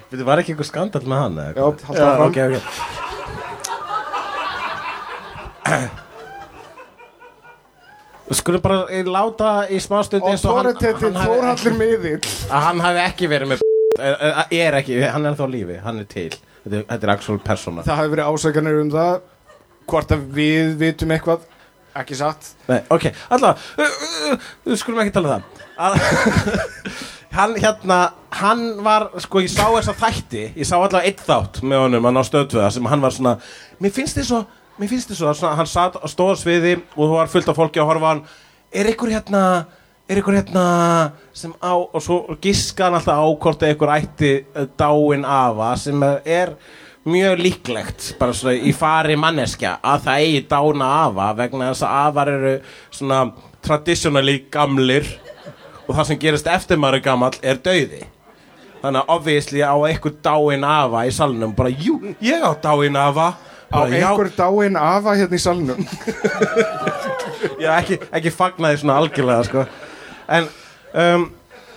[0.07, 2.26] Þetta var ekki einhver skandal með hann Já, haltu áfram.
[2.30, 2.61] ok, ok.
[8.36, 12.12] Skulum bara eh, láta í smástund Og eins og hann, hann, hafi
[12.50, 13.59] hann hafi ekki verið með
[14.02, 16.32] er, ekki, hann er þá lífi, hann er til.
[16.64, 17.84] Þetta er, þetta er actual persóna.
[17.86, 19.14] Það hafi verið ásakanir um það
[19.86, 21.44] Hvort að við vitum eitthvað
[21.97, 22.51] Ekki satt?
[22.68, 25.62] Nei, ok, uh, uh, Skulum ekki tala um það.
[25.76, 25.94] Að,
[27.36, 27.99] Hann hérna
[28.36, 32.20] Hann var, sko, ég sá þessa þætti Ég sá allavega einn þátt með honum Hann
[32.20, 33.34] á stöðtöða sem hann var svona
[33.82, 34.42] Mér finnst þið svo,
[34.80, 37.59] mér finnst þið svo svona, Hann satt á stóða sviði og þú var fullt af
[37.59, 38.22] fólki að horfa hann.
[38.72, 39.42] Er ykkur hérna
[40.07, 40.64] Er ykkur hérna
[41.36, 45.72] sem á Og svo giska hann alltaf á hvort að ykkur ætti eh, dáin afa
[45.80, 46.57] Sem er
[47.07, 51.96] mjög líklegt bara svona í fari manneskja að það eigi dána afa vegna þess að
[52.02, 52.52] afar eru
[52.90, 53.20] svona
[53.66, 55.09] traditionally gamlir
[55.86, 58.02] og það sem gerist eftir maður gamall er dauði.
[58.82, 63.32] Þannig að obviously á einhver dáin afa í salnum bara jú, ég á dáin afa.
[63.70, 65.86] Á bara, já, einhver dáin afa hérna í salnum.
[67.61, 69.64] Já, ekki, ekki fagnaði svona algjörlega sko.
[70.32, 70.46] en
[70.96, 71.26] um,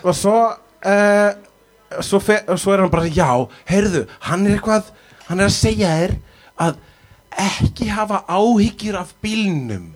[0.02, 1.30] og svo uh,
[2.02, 3.28] svo, fe, svo er hann bara já,
[3.68, 4.90] heyrðu, hann er eitthvað
[5.30, 6.16] hann er að segja þér
[6.60, 6.80] að
[7.40, 9.92] ekki hafa áhyggjur af bílnum.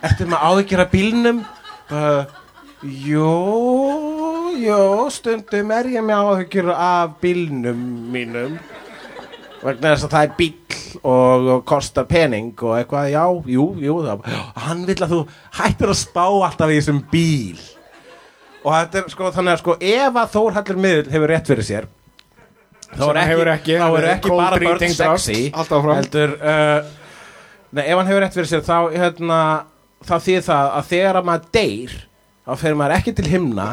[0.00, 1.42] Ertu með áhyggjur af bílnum?
[1.90, 2.22] Uh,
[2.80, 4.20] jó
[4.58, 7.80] jó, stundum er ég með áhyggjur af bílnum
[8.12, 8.56] mínum.
[9.60, 10.54] Vegna þess að það er bíl
[11.00, 14.24] og, og kostar pening og eitthvað, já, jú, jú það,
[14.64, 15.20] hann vil að þú
[15.60, 17.60] hættir að spá alltaf í þessum bíl.
[18.64, 21.88] Og þetta er sko þannig að sko ef að Þórhallur miðl hefur rétt fyrir sér
[22.96, 26.80] þá er ekki, þá er ekki bara börn sexy heldur uh,
[27.70, 29.42] nei, ef hann hefur rétt fyrir sér þá hérna,
[30.06, 31.96] þá þýðir það að þegar að maður deyr
[32.46, 33.68] þá fer maður ekki til himna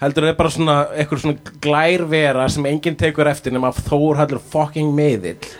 [0.00, 4.94] heldur það er bara svona eitthvað svona glærvera sem enginn tekur eftir nema Þórhallur fucking
[4.96, 5.50] miðill.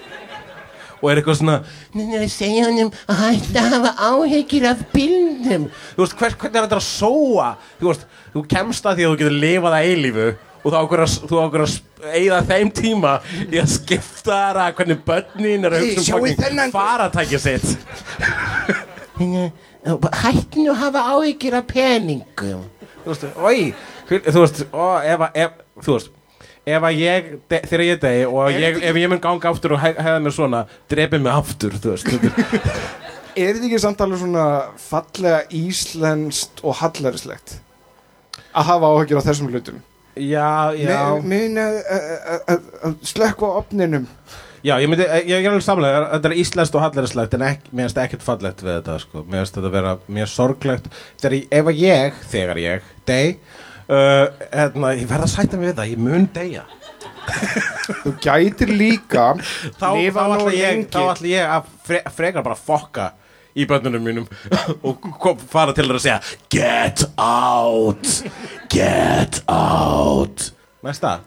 [1.01, 1.57] Og er eitthvað svona
[1.97, 5.67] Nei, segja hann um að hætta að hafa áhyggjur af bílnum.
[5.97, 7.51] Þú veist, hvernig er þetta að sóa?
[7.81, 10.29] Þú veist, þú kemst að því að þú getur lifað að eilífu
[10.65, 11.77] og þú okkur að
[12.15, 13.15] eigða þeim tíma
[13.49, 17.69] í að skipta þar að hvernig börnin er að Hey, hugsa um þennan- faratækja sitt.
[20.21, 22.65] Hættinu að hafa áhyggjur af peningum.
[23.05, 23.75] Þú veist, oi
[24.11, 26.11] þú veist, ó, ef, að- þú veist
[26.71, 29.81] ef að ég, de, þegar ég degi og ég, ef ég mun ganga aftur og
[29.81, 32.07] he- hefða mér svona drepi mig aftur, þú veist.
[33.41, 34.45] Er- þetta ekki samt alveg svona
[34.77, 37.55] fallega íslenskt og hallærislegt
[38.53, 39.79] að hafa áhyggjur á þessum hlutum?
[40.17, 44.07] Já, já Mun að- að að- að slökka opninum
[44.61, 47.87] Já, ég myndi, ég er alveg samlega, þetta er íslenskt og hallærislegt en ekki, mér
[47.87, 49.23] finnst ekkert fallegt við þetta, sko.
[49.25, 50.91] Mér finnst þetta vera mjög sorglegt.
[51.17, 53.31] Þegar ég, ef að ég, þegar ég, dey,
[53.89, 56.67] uh, hérna, ég verð að sætta mig við það, ég mun deyja.
[58.03, 59.25] Þú gætir líka
[59.81, 60.85] Þá, þá ætla ég,
[61.31, 63.09] ég að fre, frekar bara fokka
[63.57, 64.27] í bönnunum mínum
[64.87, 66.21] og kom, fara til þeirra að segja
[66.53, 68.15] Get out,
[68.73, 70.51] get out.
[70.87, 71.19] Næsta.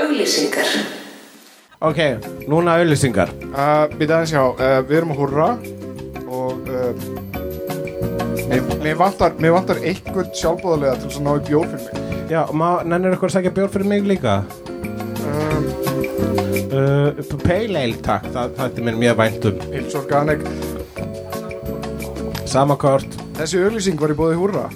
[0.00, 0.68] Auglýsingar.
[1.80, 1.98] Ok,
[2.48, 3.30] núna auðlýsingar.
[3.54, 5.46] uh, Við aðeins já, uh, við erum að hurra
[6.30, 6.92] og uh,
[8.84, 12.42] mér, vantar, vantar einhvern sjálfbóðarlega til að ná í bjór fyrir mig Já,
[12.86, 14.42] nennir ykkur að segja bjór fyrir mig líka?
[16.70, 19.64] Uh, Pale Ale, takk, það, það er mér mjög vænt um.
[19.72, 20.44] Pils Organic.
[22.50, 24.66] Samakort Þessi auglýsing var í bóði húrra.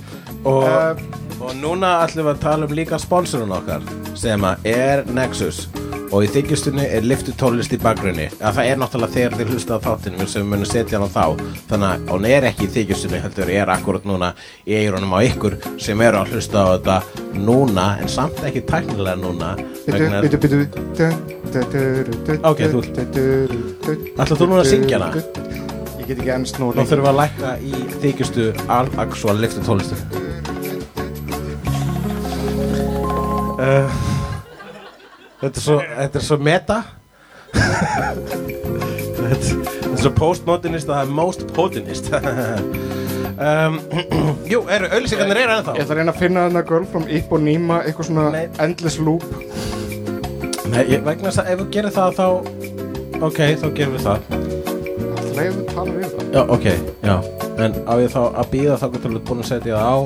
[0.49, 3.85] Og, uh, og núna ætlum við að tala um líka sponsorun okkar
[4.19, 5.67] sem er Nexus
[6.13, 8.29] og í þykjustunni er liftu tólist í bakgrunni.
[8.45, 11.15] Að það er náttúrulega þegar þið hlusta á þáttinu sem við munum setja hann á
[11.15, 11.25] þá.
[11.71, 14.29] Þannig að hún er ekki í þykjustunni heldur er akkurat núna
[14.69, 16.97] í eirunum á ykkur sem eru að hlusta á þetta
[17.45, 22.85] núna en samt ekki tæknilega núna Bitu, bitu, bitu Ok, þú-
[24.17, 25.25] Ætlar þú núna að syngja hana?
[26.01, 28.47] Ég get ekki ennst nú Nú þurfum við að lækka í þykjustu
[28.79, 29.99] al-actual liftu tólistu
[33.59, 34.14] uh,
[35.45, 36.79] Þetta er svo Þetta er svo meta.
[37.55, 43.77] Þetta er svo postmodernist og það er most potinist um,
[44.51, 47.79] Jú, eru auðlýsingarnir eru Ég ennþá ætla að reyna að finna þarna girl from Iponema
[47.85, 48.45] eitthvað svona Nei.
[48.65, 49.25] endless loop.
[50.73, 52.27] Nei, ég, vegna þess að ef við gerum það þá
[53.25, 54.19] Ok, þá gerum við það.
[54.35, 56.67] Alltaf leiðum við tala við það Já, ok,
[57.07, 57.17] já.
[57.65, 59.97] En á ég þá að býða þá til við búin að setja það á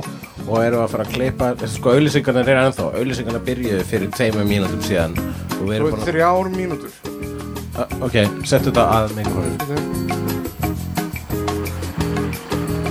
[0.49, 4.83] og erum að fara að klippa sko auðlýsingarnir eru ennþá auðlýsingarnir byrjuðu fyrir tveimur mínútum
[4.87, 5.17] síðan.
[5.59, 6.99] Og við erum að þrjár mínútur.
[7.79, 8.17] Uh, ok,
[8.49, 9.07] settu þetta að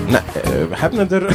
[0.07, 1.27] Nei, uh, hefnendur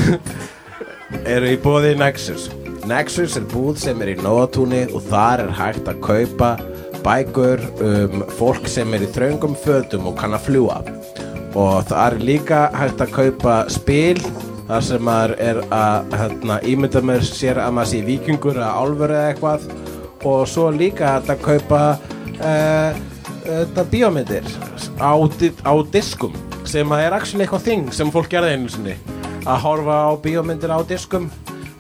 [1.35, 2.49] eru í bóði Nexus.
[2.89, 6.55] Nexus er búð sem er í Nóatúni og þar er hægt að kaupa
[7.03, 10.79] bækur um fólk sem er í þröngum fötum og kann að fljúa
[11.59, 14.21] og það er líka hægt að kaupa spil
[14.73, 19.13] þar sem maður er að hérna, ímynda með sér að maður sé vikingur eða álfur
[19.13, 19.67] eða eitthvað.
[20.31, 21.81] Og svo líka að kaupa
[22.39, 23.01] uh,
[23.45, 24.49] þetta bíómyndir
[24.97, 28.97] á, á diskum sem að er actually eitthvað þing sem fólk gerði einu sinni.
[29.43, 31.29] Að horfa á bíómyndir á diskum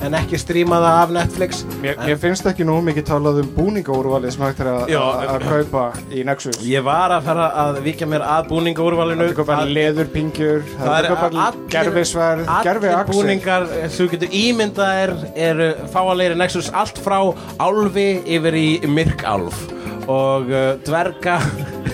[0.06, 1.62] en ekki stríma það af Netflix.
[1.82, 6.24] Mér, mér finnst ekki nú mikið talað um búningaúrvalið sem hægt er að- kaupa í
[6.26, 6.58] Nexus.
[6.66, 9.28] Ég var að fara að vikja mér að búningaúrvalinu.
[9.32, 14.28] Það er bara leðurpingjur Það er bara gerfisverð, gerfi Allir axel búningar sem þú getur
[14.42, 15.14] ímyndað er
[15.50, 16.70] eru fáanlegri Nexus.
[16.72, 17.18] Allt frá
[17.58, 19.68] álfi yfir í myrkálf
[20.10, 21.38] og uh, dverga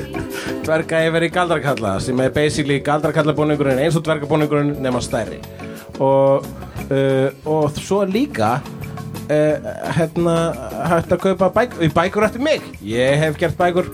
[0.69, 5.41] dverga yfir í galdrakalla sem er basically galdrakalla búningurinn eins og dverga búningurinn nema stærri.
[5.99, 6.45] Og,
[6.91, 9.69] uh, og svo líka uh,
[9.99, 10.37] hérna
[10.93, 12.65] hægt að kaupa bæk, bækur eftir mig.
[12.83, 13.93] Ég hef gert bækur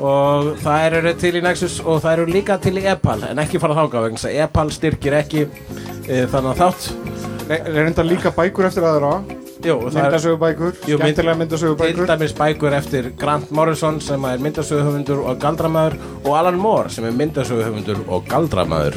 [0.00, 3.60] og það eru til í Nexus og það eru líka til í Epal en ekki
[3.60, 6.90] fara þáka vegna þess að Epal styrkir ekki uh, þannig að þátt
[7.50, 9.16] Reynda líka bækur eftir aðra.
[9.60, 13.08] Jú, og það er Myndasögu bækur, Jú, mynd- skemmtilega myndasögu til bækur dæmis bækur eftir
[13.20, 18.96] Grant Morrison sem er myndasöguhöfundur og galdramæður og Alan Moore sem er myndasöguhöfundur og galdramæður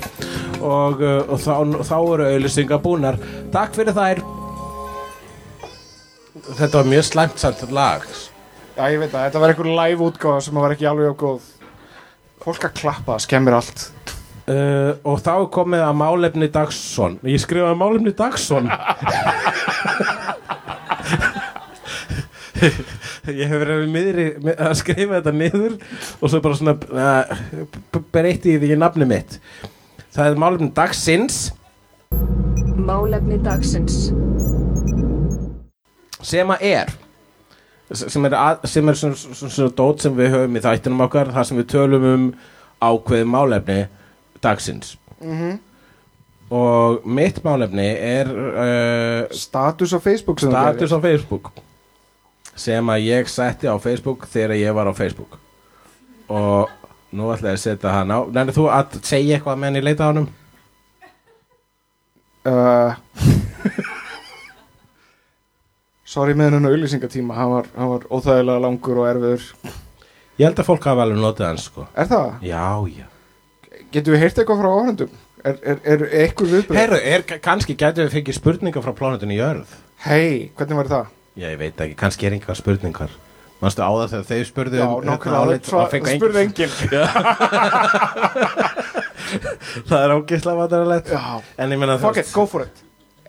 [0.63, 1.53] og, uh, og þá,
[1.85, 3.19] þá eru auðlýsingar búnar.
[3.53, 4.23] Takk fyrir þær.
[6.43, 8.05] Þetta var mjög slæmt samt lag.
[8.73, 11.51] Já, ég veit að þetta var einhver live útgáða sem var ekki alveg á góð.
[12.43, 13.85] Fólk að klappa, skemmir allt.
[14.43, 17.15] Uh, og þá komið að málefni Dagsson.
[17.23, 18.67] Ég skrifaði málefni Dagsson.
[23.31, 25.77] Ég hef verið miðri með að skrifa þetta niður
[26.19, 27.23] og svo bara svona uh,
[28.11, 29.39] breytti ég því nafni mitt
[30.13, 31.37] Það er málefni Dagsins.
[32.83, 34.11] Málefni dagsins.
[36.23, 36.91] sem að er
[37.93, 41.31] sem er, að, sem er svona, svona, svona dót sem við höfum í þættinum okkar
[41.35, 42.23] þar sem við tölum um
[42.83, 43.79] ákveð málefni
[44.43, 44.97] dagsins.
[45.23, 45.59] Mhm.
[46.53, 51.51] og mitt málefni er uh, Status á Facebook status á Facebook.
[52.55, 55.39] Sem að ég setti á Facebook þegar ég var á Facebook.
[56.29, 56.69] Og
[57.13, 60.07] Nú ætla ég að setja hann á Nennir þú að segja eitthvað meðan ég leita
[60.07, 60.27] á honum?
[62.49, 62.91] uh,
[66.13, 69.45] Sorry með hennan auðlýsingatíma hann var, hann var óþægilega langur og erfiður
[70.41, 72.29] Ég held að fólk hafa alveg notið hans sko Er það?
[72.49, 73.07] Já, já
[73.93, 75.13] Getum við heyrt eitthvað frá áhörndum?
[75.43, 76.79] Er, er, er eitthvað viðbyrð?
[76.79, 79.73] Herru, er, kannski gætu við fengið spurningar frá plánutinu Jörð
[80.05, 81.11] Hei, hvernig var það?
[81.33, 83.13] Já, ég veit ekki, kannski er einhver spurningar
[83.61, 86.73] Manstu á það þegar þeir spurðu Já, um, hérna, nákvæmlega fengu Spurði engin- enginn.
[89.89, 91.21] Það er ógislega vandaralegt Já,
[91.57, 92.81] En ég meina fuck it, go for it.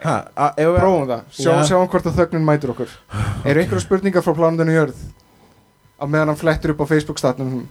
[0.05, 1.63] Ha, a, Prófum það, Sjá, Já.
[1.71, 2.91] sjáum hvort að þögnin mætur okkur.
[3.49, 4.99] Eru einhverja spurningar frá plánundinu jörð?
[5.97, 7.69] Á meðan hann flettur upp á Facebook statnum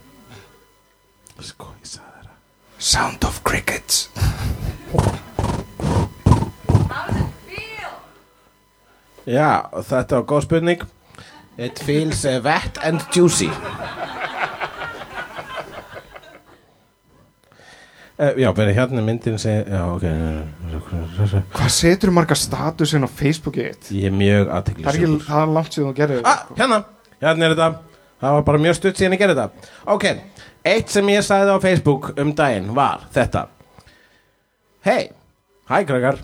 [1.43, 2.37] Sko, ég sagði það.
[2.79, 4.07] Sound of crickets.
[9.23, 10.81] Já, og þetta var góð spurning
[11.57, 13.49] It feels uh, wet and juicy.
[18.13, 20.05] Uh, Já, beri hérna er myndin seg, Já, ok.
[21.53, 23.89] Hvað setur marga statusinn á Facebookið þitt?
[23.97, 26.77] Ég er mjög Það er ekki það er langt síðan þú gerir Ah, hérna,
[27.21, 27.69] hérna er þetta.
[28.23, 29.71] Það var bara mjög stutt síðan ég gerði þetta.
[29.93, 30.05] Ok,
[30.73, 33.47] eitt sem ég sagði á Facebook um daginn var þetta.
[34.85, 35.09] Hei,
[35.69, 36.21] hæ krakkar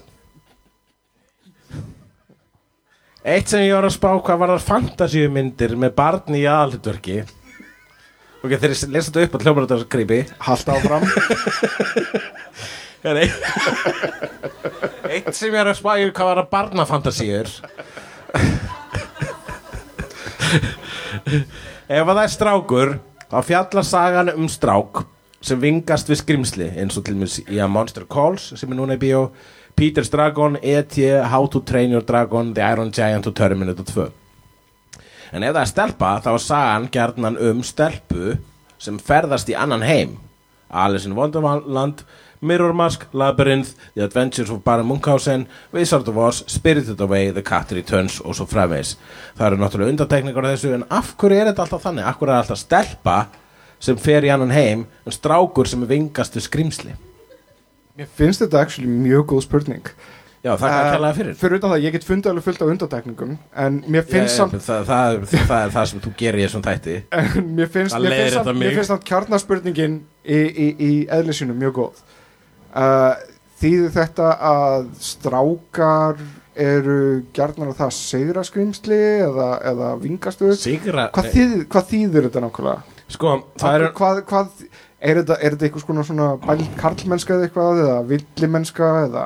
[3.20, 7.18] Eitt sem ég var að spá hvað var það fantasíumyndir með barni í aðalhutverki
[8.40, 11.04] Ok, ég lesa þetta upp að hljómar þetta grípi Hallt áfram.
[13.04, 13.18] Það
[15.10, 17.52] eitt sem ég er að spá hvað var að barnafantasíur.
[21.90, 22.90] Ef að það er strákur
[23.30, 25.04] þá fjallar sagan um strák
[25.44, 28.96] sem vingast við skrimsli eins og til mér í að Monster Calls sem er núna
[28.96, 29.22] í bíó
[29.80, 31.08] Peter's Dragon, E.T.
[31.24, 34.08] How to Train Your Dragon, The Iron Giant og Terminator 2
[35.32, 38.34] En ef það er stelpa þá er sagan gjarnan um stelpu
[38.76, 40.18] sem ferðast í annan heim
[40.68, 42.04] Alice in Wonderland,
[42.42, 47.72] Mirror Mask, Labyrinth, The Adventures of Baron Munchausen, Wizard of Oz, Spirited Away, The Cat
[47.72, 48.98] Returns og svo framvegs.
[49.40, 52.04] Það eru náttúrulega undantekningar á þessu en af hverju er þetta alltaf þannig?
[52.04, 53.20] Af hverju er alltaf stelpa
[53.80, 57.00] sem fer í annan heim en strákur sem er vingast við skrimsli?
[58.00, 59.92] Mér finnst þetta actually mjög góð spurning
[60.40, 61.34] Já, það Eh, að kella það fyrir.
[61.36, 64.86] Fyrir utan það, ég get fundið alveg fullt af undantekningum En mér finnst samt það,
[64.88, 66.94] það, það, er það sem þú gerir í þessum þætti.
[67.20, 68.62] En mér finnst, Það leiðir þetta mig.
[68.64, 72.00] mér finnst samt kjarnaspurningin í, í, í eðlisinu mjög góð
[72.80, 73.20] uh,
[73.60, 76.22] Þýðir þetta að strákar
[76.60, 76.96] eru
[77.36, 81.10] gjarnar að það segra skrimsli eða, eða vingastu Sigra...
[81.16, 82.96] hvað, þýðir, hvað þýðir þetta nákvæmlega?
[83.10, 83.92] Sko, það Hvað, eru...
[84.00, 84.66] hvað, hvað,
[85.00, 89.26] er, þetta, þetta eitthvað svona, svona karlmennska eða eitthvað eða villimennska eða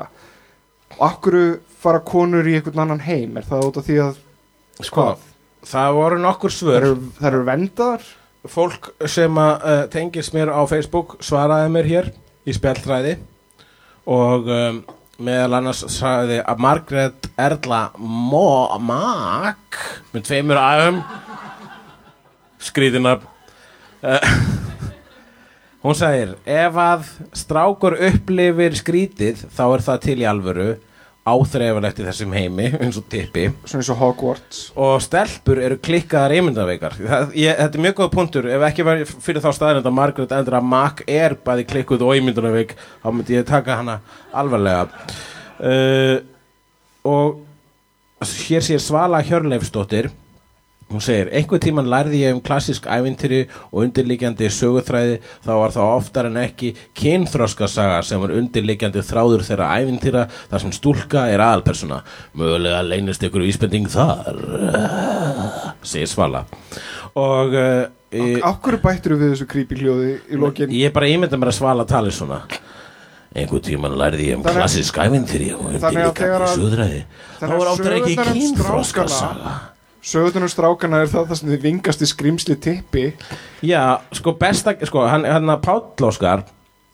[0.94, 1.38] og akkur
[1.84, 3.36] fara konur í einhvern annan heim?
[3.38, 4.20] Er það út af því að
[4.82, 5.06] Sko,
[5.62, 6.86] það voru nokkur svör.
[7.18, 8.06] það eru vendar
[8.44, 12.10] Fólk sem að uh, tengist mér á Facebook svaraði mér hér
[12.44, 13.14] í spjalltræði
[14.04, 14.82] og um,
[15.24, 19.78] meðal annars sagði að Margrét Erla Mo Mack
[20.12, 21.00] með tveimur aðum
[22.60, 24.28] skrítina uh,
[25.84, 27.06] hún sagðir ef að
[27.36, 30.68] strákur upplifir skrítið þá er það til í alvöru
[31.24, 33.46] áþreifalegt í þessum heimi eins og tippi.
[33.64, 34.64] Svona eins og Hogwarts.
[34.76, 36.98] Og stelpur eru klikkaðar ímyndaveikar.
[37.00, 38.50] Þetta er mjög góð punktur.
[38.52, 38.84] Ef ekki
[39.24, 43.48] fyrir þá staðin að Margaret Endra Mack er bæði klikkuð og ímyndaveik þá myndi ég
[43.48, 43.98] taka hana
[44.36, 45.08] alvarlega.
[45.54, 46.18] Uh,
[47.08, 47.40] og
[48.44, 50.10] hér sér Svala Hjörleifsdóttir
[50.92, 55.16] hún segir, einhver tíman lærði ég um klassísk ævintýri og undirliggjandi söguþræði.
[55.46, 60.74] Þá var það oftar en ekki kynþroskasaga sem var undirliggjandi þráður þeirra ævintýra þar sem
[60.76, 62.02] stúlka er aðalpersona.
[62.38, 64.38] Mögulega leynist ykkur vísbending þar
[65.84, 66.44] segir Svala.
[67.18, 67.86] Og uh,
[68.46, 70.70] Akkur bættur við þessu creepy hljóði í lokin?
[70.70, 72.44] Ég bara ímynda mér að Svala tali svona.
[73.34, 77.00] Einhver tíman lærði ég um klassísk ævintýri og að- söguþræði.
[77.40, 79.54] þá var oftar ekki um kynþroskasaga
[80.04, 83.04] Sögutunum strákana er það það sem þið vingast í skrimsli tippi.
[83.64, 83.80] Já,
[84.12, 86.44] sko besta, sko, hann, hann að Páll Óskar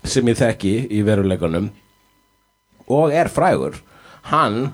[0.07, 1.67] sem ég þekki í veruleikunum
[2.91, 3.77] og er frægur
[4.31, 4.71] hann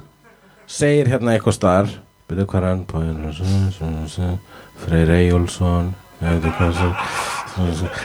[0.70, 1.89] segir hérna eitthvað staðar
[2.30, 2.84] byrju hvað er hann
[4.76, 5.11] Freyr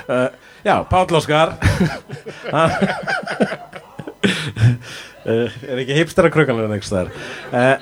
[0.07, 0.29] uh,
[0.63, 1.55] Já, Páll Óskar.
[2.51, 2.71] Hann-
[5.25, 7.09] uh, er ekki hipstara krukkan en eitthvað staðar?
[7.51, 7.75] Uh,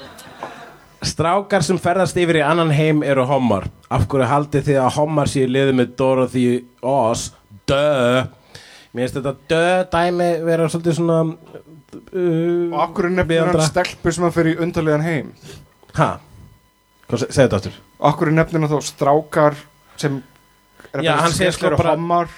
[1.05, 3.69] Strákar sem ferðast yfir í annan heim eru hommar.
[3.89, 6.45] Af hverju haldið þið að hommar séu liðið með Dorothy
[6.83, 7.29] Oz?
[7.69, 8.25] Dö.
[8.91, 11.19] Mér finnst þetta dö dæmi vera svolítið svona...
[12.09, 15.29] Uh, og akkur er nefnir hann stelpur sem hann fer í undarlegan heim
[15.97, 16.07] Ha?
[17.09, 17.77] Hvað se- segðu þetta aftur?
[17.99, 19.57] og akkur er nefnir hann þá strákar
[19.99, 20.19] sem
[20.93, 22.29] er Já, hann segir sko eru bara- hommar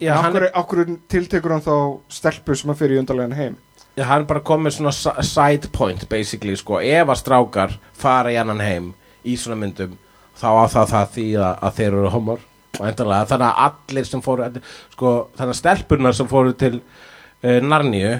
[0.00, 0.82] Já, hann, okkur, okkur
[1.12, 1.74] tiltekur hann þá
[2.18, 3.58] stelpu sem að fyrir í undarlegan heim
[4.04, 8.60] hann bara komið svona si- side point basically sko, ef að strákar fara í annan
[8.62, 8.92] heim
[9.24, 9.96] í svona myndum
[10.38, 12.44] þá á það það því að, að þeir eru homar
[12.78, 14.50] þannig að allir sem fóru
[14.92, 18.12] sko, þannig að stelpurnar sem fóru til uh, Narníu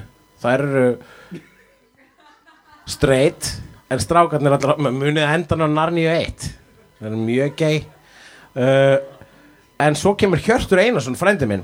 [0.42, 0.88] þær eru
[2.88, 3.52] straight
[3.92, 6.48] en strákarnir allir munið endan á Narníu 1
[6.98, 7.80] það er mjög gay.
[8.58, 8.96] Uh,
[9.78, 11.62] en svo kemur Hjörtur Einarsson frændi minn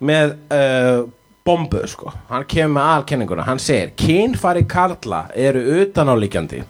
[0.00, 1.02] með uh,
[1.44, 2.12] bombu sko.
[2.30, 6.62] Hann kemur með alkenninguna, hann segir kynfæri karla eru utanáliggjandi.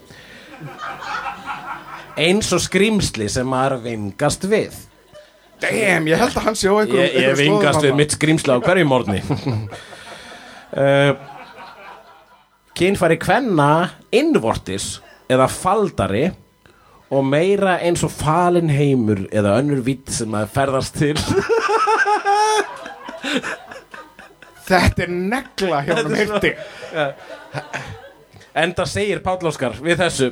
[2.20, 4.76] Eins og skrýmsli sem maður vingast við.
[5.60, 8.86] Damn, ég held að hann á einhverjum ég, ég vingast við mitt skrýmsli á hverju
[8.88, 9.20] morgni.
[10.70, 11.12] Uh,
[12.78, 15.00] kynfæri kvenna innvortis
[15.30, 16.28] eða faldari
[17.10, 21.16] og meira eins og falin heimur eða önnur vitt sem maður ferðast til
[24.70, 26.54] Þetta er negla hjá hann hirti
[28.60, 30.30] Enda segir Páll Óskar við þessu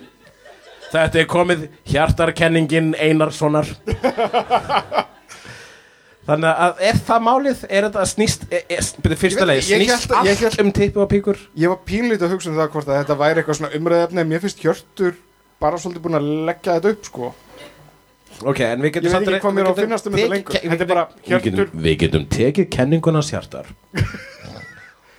[0.88, 3.68] Þetta er komið hjartarkenningin Einarssonar.
[6.28, 7.60] Þannig að er það málið?
[7.72, 11.38] Er þetta snýst, er, er, fyrsta leið, snýst allt um tippu og píkur?
[11.56, 14.42] Ég var pínlítið að hugsa um það hvort að þetta væri eitthvað svona umræðefni Mér
[14.44, 15.14] finnst Hjörtur
[15.62, 17.26] bara svolítið búin að leggja þetta upp sko
[18.46, 20.30] Ok, en við Ég getum veit samt ekki hvað mér á að finnast um þetta
[20.34, 20.58] lengur.
[20.62, 23.66] Þetta er bara við getum- Hjörtur- Við getum tekið kenningunars hjartar.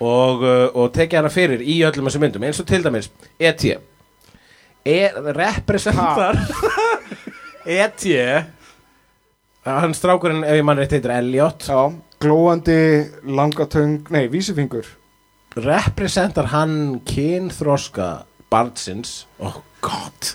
[0.00, 2.44] Og, uh, og tekið hana fyrir í öllum þessum myndum.
[2.48, 3.74] Eins og til dæmis E.T.
[4.88, 6.38] er representar
[7.68, 8.14] E.T.
[9.68, 11.66] hann strákurinn ef ég mann rétt heitir Elliot.
[11.68, 11.92] Já,
[12.24, 12.78] glóandi
[13.28, 14.88] langatöng, nei, vísifingur.
[15.60, 19.26] Representar hann kynþroska barnsins.
[19.38, 20.32] Oh god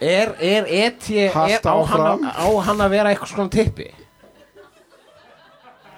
[0.00, 1.10] er, er E.T.
[1.26, 1.32] er,
[1.64, 3.88] á, hann, að- á hann að vera eitthvað svona tippi?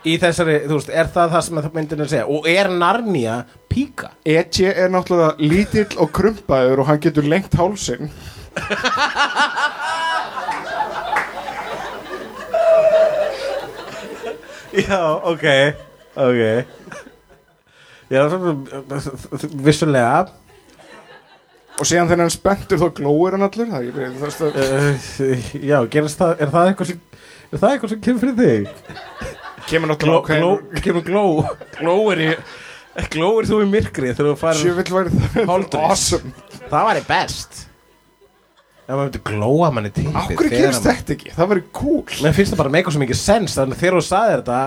[0.08, 2.28] Í þessari, þú veist, er það það sem það myndin er að segja?
[2.32, 3.34] Og er Narnia
[3.68, 8.08] píka Etje er náttúrulega lítill og krumpaður og hann getur lengt hálsinn.
[14.72, 15.44] Já, ok
[16.14, 16.42] ok.
[18.10, 18.22] Já,
[19.62, 20.28] vissulega
[21.80, 25.76] og síðan þegar hann spenntur þá glóir hann allur það, ég, það, það, uh, já,
[25.94, 27.00] gerast það er það eitthvað sem
[27.50, 28.98] er það eitthvað sem kemur fyrir þig?
[29.70, 30.50] Kemur gló, náttúrulega gló,
[30.84, 31.24] kemur gló
[31.78, 32.28] glóir í
[33.14, 36.06] glóir þú í myrkri þegar þú farir sjöfill væri það Holdress.
[36.12, 36.32] awesome.
[36.70, 37.60] Það væri best.
[38.90, 42.00] Ef maður myndi glóa manni til Akkur gerist þetta ekki, það væri cool.
[42.24, 44.60] Mér finnst það bara meika svo mikið sens þannig þegar þú sagðir þetta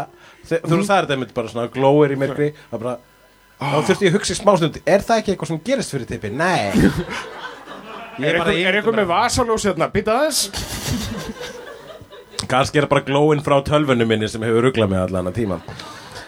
[0.47, 2.95] þe- þegar þú sagðir þetta myndi bara svona glóir í myrkri það bara
[3.63, 6.31] þá þurfti ég að hugsa í smásnund er það ekki eitthvað sem gerist fyrir tippi?
[6.33, 6.71] Nei.
[8.13, 10.41] Ég Er bara eitthvað, er eitthvað með vasaljós hérna, býta aðeins.
[12.51, 15.57] Kannski er það bara glóin frá tölvunum minni sem hefur ruglað mig allan að tíma.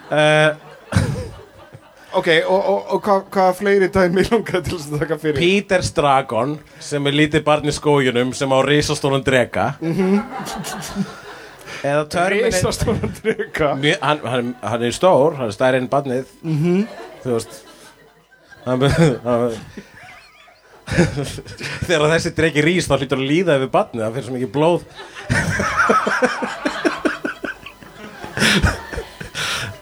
[0.10, 0.50] Uh,
[2.16, 5.36] Ok, og, og, og hvað hva fleiri dæmi langar til þess að taka fyrir?
[5.42, 9.66] Peter Stragon sem er lítið barn í skójunum sem á risastónum drega
[11.84, 16.32] eða Terminator Rísastóran drika Mjö- hann, hann, hann er stór, hann er stærri en barnið
[17.26, 17.54] þú veist
[21.86, 24.82] þegar þessi dregi rís þá hlýtur að líða yfir barnið það fyrir svo mikið blóð.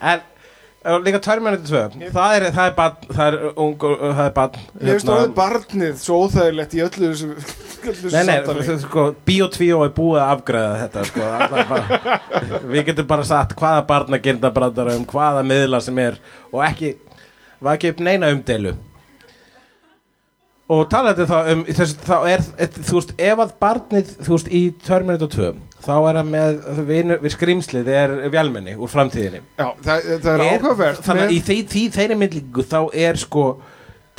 [0.03, 0.19] En
[0.83, 1.63] og líka Terminator
[1.95, 5.29] 2 það er, það er barn það er, ung, það er barn Ég veist að
[5.37, 11.79] barnið svo óþægilegt í öllu þessu sko, Bíotvíó er búið að afgræða þetta sko, bara,
[12.73, 16.19] Við getum bara sagt hvaða barna gerinda brandara um hvaða miðla sem er
[16.51, 16.97] og ekki
[17.71, 18.73] ekki upp neina umdeilu.
[20.73, 22.43] Og talaði þá um þess, þá er,
[22.79, 25.51] þú veist, ef að barnið þú veist, í Terminator 2
[25.83, 29.41] þá er hann með, við, við skrýmslið er vélmenni úr framtíðinni.
[29.59, 33.45] Já, það, það er áhugavert þannig að í því, því, þeirri myndlingu þá er sko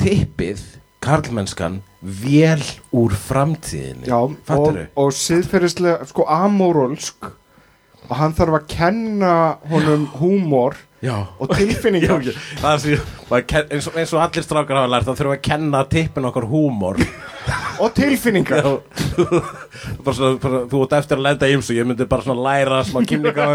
[0.01, 0.61] tippið
[1.05, 2.61] karlmennskan vél
[2.95, 4.09] úr framtíðinni.
[4.09, 4.85] Já, og, Fattarðu?
[5.01, 7.31] og siðferðislega, sko, amorolsk
[8.09, 9.31] og hann þarf að kenna
[9.71, 10.75] honum húmor
[11.05, 12.23] og tilfinningar.
[12.63, 12.99] Já, já.
[13.45, 16.25] Ken- eins, og, eins og allir strákar hafa lært þá þurfum við að kenna tippin
[16.31, 17.01] okkar húmor.
[17.83, 18.63] Og tilfinningar.
[20.05, 22.79] Bara svona, bara, þú ert eftir að lenda í ymsu ég myndi bara svona læra
[22.87, 23.47] smá kynning á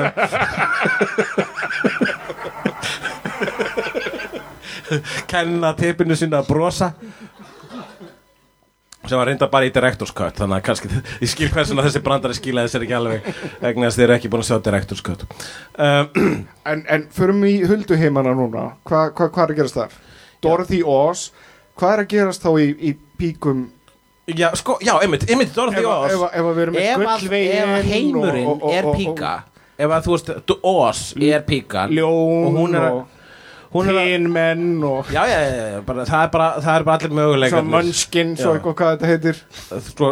[5.31, 6.91] kenna tippinu sína að brosa
[9.09, 10.91] sem var reynda bara í Director's Cut þannig að kannski,
[11.25, 14.45] ég skil hversuna þessi brandari skilaði sér ekki alveg þess að þið eru ekki búin
[14.45, 15.25] að sjá Director's Cut.
[15.81, 16.33] Um,
[16.71, 18.67] en, en förum í hulduheimana núna.
[18.89, 20.01] Hvað hva, hva er að gerast þar?
[20.45, 21.29] Dorothy Oz
[21.81, 23.69] hvað er að gerast þá í, í píkum?
[24.31, 26.13] Já, sko, já, einmitt, einmitt Dorothy ef, Oz.
[26.13, 29.33] ef, ef við erum með gullveginn ef heimurinn og- og- og- er píka
[29.81, 30.31] ef að þú veist,
[30.71, 33.01] Oz er píkan ljón og
[33.71, 37.61] er, og og já, já, já, bara, það, er bara, það er bara allir möguleikar.
[37.61, 39.43] Svona munchkin svo eitthvað hvað þetta heitir.
[39.87, 40.09] Sko,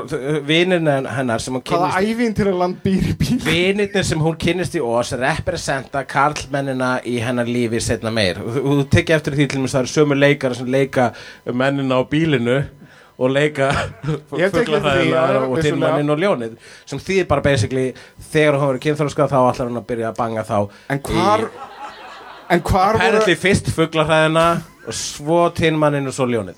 [0.47, 4.23] vinnin hennar sem hún hvaða kynnist ævinn til að land býr í bíl Vinirnir sem
[4.23, 8.39] hún kynnist í Oz representa karlmennina í hennar lífi setna meir.
[8.45, 11.13] Og þú, tekja eftir því til mér það eru sömu leikar sem leika
[11.51, 12.61] mennina á bílinu
[13.19, 13.73] og leika
[14.31, 16.55] því, fuglafræðina og tilmannin og ljónið
[16.87, 17.89] sem þýðir bara basically
[18.31, 20.59] þegar hún verið kynþróskað þá ætlar hún að byrja að banga þá
[20.95, 21.78] en hvar en
[22.49, 24.47] hvar voru Apparently fyrst fuglafræðina
[24.89, 26.57] og svo tilmannin og svo ljónið.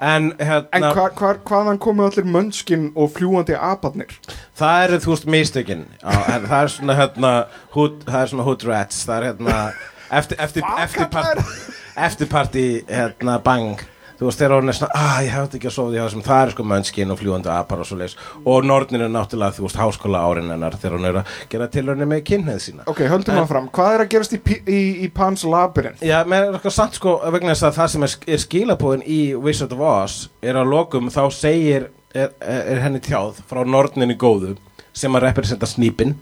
[0.00, 4.14] En en hérna, hvar, hvar, hvaðan komu allir munchkin og fljúandi apadnir
[4.56, 5.86] það eru þú veist mistökin.
[6.00, 7.32] Já, en það er svona hérna
[7.74, 9.02] hood, það er svona hood rats.
[9.08, 9.58] Það er hérna
[10.20, 11.72] eftir, eftir, eftir, kallar part,
[12.08, 13.80] eftir party hérna bang
[14.20, 16.42] þú veist þegar hún er svona að ég hefði ekki að sofa því þessum það
[16.44, 19.80] er sko mönskinn og fljúandi apar og svo leis og nornin er náttúrulega þú veist
[19.80, 22.86] háskóla árin hennar þegar hún er að gera tilhörni með kynneið sína.
[22.90, 26.50] Ok, höldum það fram, hvað er að gerast í, í, í Pans Labyrinth Já, er
[26.50, 30.18] eitthvað samt sko vegna þess að það sem er, er skilabúin í Wizard of Oz
[30.44, 34.56] er að lokum þá segir er, er henni tjáð frá norninni góðu
[34.92, 36.16] sem að representa snýpin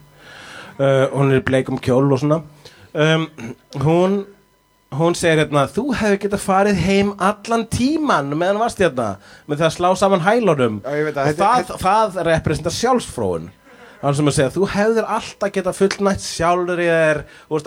[0.78, 2.42] uh, hún er í bleikum kjól og svona.
[2.94, 3.28] Um,
[3.84, 4.20] hún
[4.97, 9.68] hún segir hérna þú hefur getað farið heim allan tíman meðan varst hérna með það
[9.68, 10.80] að slá saman hælunum.
[10.80, 13.51] Já, veit að og það, það representa sjálfsfróun.
[13.99, 17.18] Hann sem að segja, þú hefðir alltaf getað fullnætt sjálfur í þér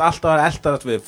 [0.05, 1.01] alltaf að eldast við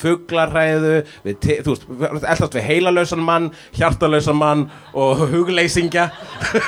[1.24, 1.86] veist,
[2.20, 6.10] eldast við heilalausan mann hjartalausan mann og hugleysingja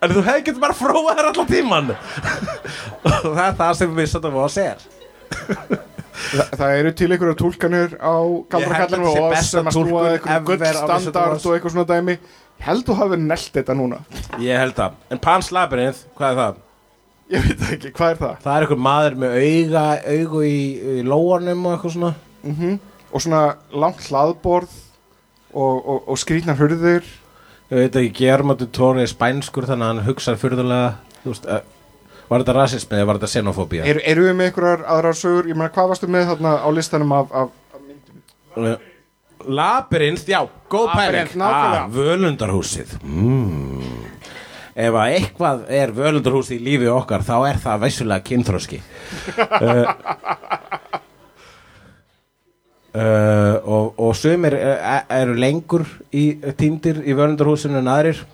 [0.00, 1.92] en þú hefði getað bara fróað þér allan tíman
[3.12, 4.74] og það er það sem við setjum á að segja
[6.12, 9.36] Þa, það eru til einhverja tólkanir á Ég galdra held að kallar þetta sé og
[9.36, 12.16] oss sem að snúa of gullstandard og eitthvað svona dæmi.
[12.62, 14.02] Held þú hafi nelt þetta núna.
[14.42, 16.60] Ég held að, en Pans Labyrinth, hvað er það?
[17.32, 18.36] Ég veit það ekki, hvað er það?
[18.44, 20.56] það er einhver maður með auga augu í,
[20.98, 22.14] í lóanum og eitthvað svona.
[22.42, 22.78] Mm
[23.12, 23.40] Og svona
[23.76, 24.70] langt hlaðborð
[25.52, 27.04] og, og, og skrýtnar hurðir.
[27.72, 31.60] Ég veit ekki, del Toro er spænskur þannig að hann hugsaði fyrðulega þú veist, uh,
[32.32, 33.84] var þetta rasismi eða var þetta xenofóbía?
[33.88, 35.50] Er, Eru við með einhverjar aðrar sögur?
[35.50, 38.88] Ég meina, hvað varstu með þarna á listanum af, af, af myndum?
[39.42, 41.32] Labyrinth, já, góð pæling.
[41.42, 42.94] Ah, Völundarhúsið.
[43.02, 44.02] Mm.
[44.72, 49.82] ef að eitthvað er völundarhúsið í lífi okkar þá er það veisulega kynþróski uh,
[52.96, 56.24] uh, og, og sumir uh, eru lengur í
[56.56, 58.24] týndir í völundarhúsinu en aðrir.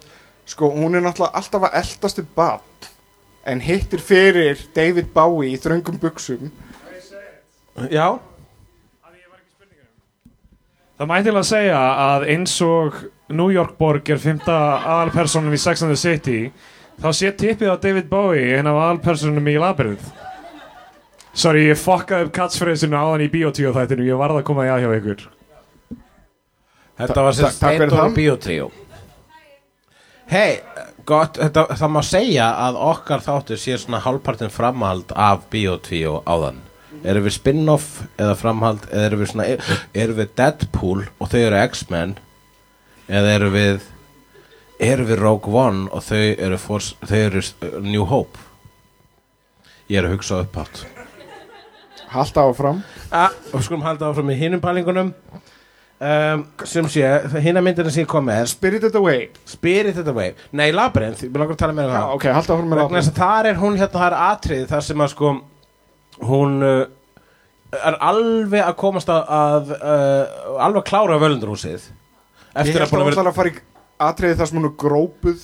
[0.48, 2.88] Sko, hún er náttúrulega alltaf að eldastu bad
[3.46, 6.50] en hittir fyrir David Bowie í þröngum buksum
[7.90, 8.18] já,
[10.98, 12.96] Það mætti til að segja að eins og
[13.30, 16.48] New York borg er fymta aðalpersonum í Sex and the City
[16.98, 20.08] þá sé tippið á David Bowie einn af aðalpersonum í Labyrinth.
[21.38, 24.82] Sorry, ég fokkaði upp catchphrase-inu áðan í Biotíu þættinu, ég varð að koma í að
[24.82, 25.22] hjá ykkur.
[26.98, 28.14] Þetta var sér það.
[28.16, 28.70] Bíotríó
[30.28, 30.58] Hei,
[31.08, 36.60] gott, þetta, það má segja að okkar þáttur sé svona hálfpartin framhald af Bíotríó áðan.
[37.06, 39.46] Erum við spin-off eða framhald eða erum við svona,
[39.94, 42.16] erum við Deadpool og þau eru X-Men
[43.08, 43.86] eða erum við
[44.88, 48.46] erum við Rogue One og þau eru, Force, þau eru uh, New Hope?
[49.88, 50.84] Ég er að hugsa upphátt.
[52.08, 52.82] Halta áfram.
[53.12, 55.14] Ah, og skulum halda áfram í hinum pælingunum
[56.00, 57.04] um, sem sé,
[57.42, 58.44] hinna myndina sem ég kom með.
[58.52, 62.14] Spirited Away Spirited Away Nei, Labyrinth, ég vil að tala meira um það.
[62.18, 65.12] ok, halta áfram með að þar er hún hérna, það er atrið þar sem að
[65.14, 65.32] sko
[66.28, 66.84] hún uh,
[67.78, 71.88] er alveg að komast að, að uh, alveg að klára völundurhúsið
[72.58, 73.58] Ég eftir að búin að að vera að í
[74.08, 75.42] atriði þar sem hún er grópuð.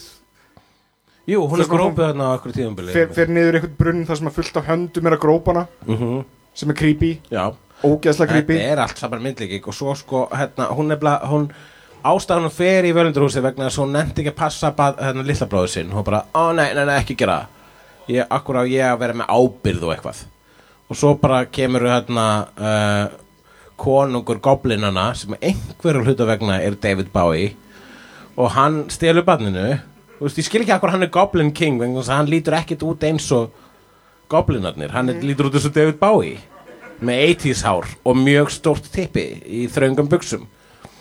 [1.30, 4.28] Jú, hún er grópið þarna á okkur tíðumbili fer, fer niður einhvern brunn þar sem
[4.30, 6.18] er fullt af höndum er að grópana Mhm,
[6.55, 7.44] sem er creepy, Já,
[7.85, 8.59] ógeðslega creepy.
[8.59, 11.49] þetta er allt saman myndlíking og svo sko, hérna, hún er bla, hún
[12.05, 15.24] ástæðan hún fer í völundurhúsið vegna þess að hún nefndi ekki að passa bað, hérna,
[15.24, 17.61] litla bróðu sinn, hún bara, ó nei, nei, nei, ekki gera það.
[18.12, 20.24] Ég, akkur á ég að vera með ábyrð og eitthvað.
[20.93, 22.26] Og svo bara kemur hérna
[22.61, 23.14] uh,
[23.80, 27.55] konungur goblinana sem einhverjum hluta vegna er David Bowie
[28.37, 29.78] og hann stelur barninu.
[30.18, 32.59] Þú veist, ég skil ekki akkur hann er Goblin King vegna þess að hann lítur
[32.61, 33.55] ekkit út eins og
[34.30, 36.43] goblinarnir, hann er, lítur út eins og David Bowie
[37.01, 40.47] með 80s hár og mjög stórt tippi í þröngum buksum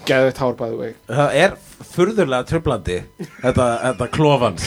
[0.03, 0.93] Geðveitt hár by the way.
[1.07, 1.53] Það er
[1.93, 2.97] furðurlega tröflandi
[3.39, 4.65] þetta, þetta klofans.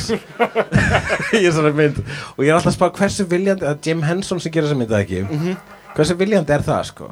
[1.36, 2.00] Í þessari mynd.
[2.36, 4.94] Og ég er alltaf að spá hversu viljandi að Jim Henson sem gerir þessa mynd
[4.94, 5.56] eða ekki?
[5.96, 7.10] Hversu viljandi er það sko?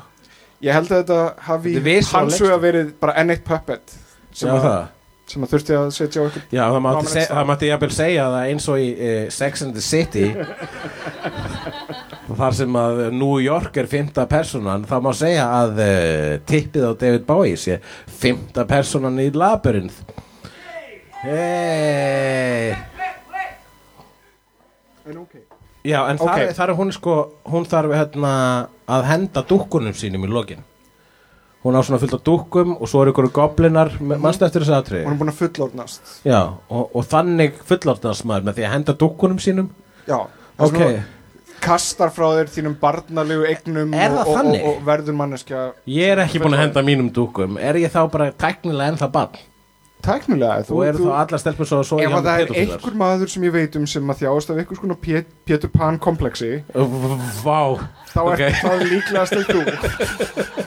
[0.65, 3.97] Ég held að þetta hafi Þetta er visual hans huga verið bara enn eitt puppet
[4.33, 4.85] sem Já, að það.
[5.31, 7.29] Sem að þurfti að setja á ykkur Já, það mátti, star.
[7.31, 10.27] það mátti jafnvel segja það eins og í uh, Sex and the City
[12.41, 16.93] þar sem að New York er fymta personan þá má segja að uh, tippið á
[17.01, 17.79] David Bowie sé
[18.21, 20.03] fymta personan í labyrinth
[21.25, 22.75] Hey
[25.09, 25.35] En ok
[25.85, 26.25] Já, en Ok.
[26.31, 27.15] þar, þar er hún sko
[27.53, 28.31] hún þarf hérna
[28.89, 30.63] að henda dúkkunum sínum í lokin
[31.65, 35.05] hún á svona fullt af dúkkum og svo eru ykkur goblinar, mannstu eftir þessu atriði?
[35.09, 36.15] Hún er búin að fullorðnast.
[36.29, 39.71] Já, og, og þannig fullorðnast maður með því að henda dúkkunum sínum.
[40.05, 40.19] Já
[40.55, 40.79] Ok,
[41.65, 46.55] Kastar frá þér þínum barnalegu það og, og, og, verður manneskja ég er ekki búin
[46.55, 47.57] að henda mínum dúkkum.
[47.59, 49.39] Er ég þá bara teknilega ennþá bann?
[50.05, 53.47] Tæknilega Þú eru þá allar stelpur svo, svo Ef að það er einhver maður sem
[53.49, 57.61] ég veit um sem að þjáast af einhvers konar Pét- Pétur Pan kompleksi Vá.
[58.13, 58.41] þá Ok.
[58.47, 59.61] er það líklegast til þú.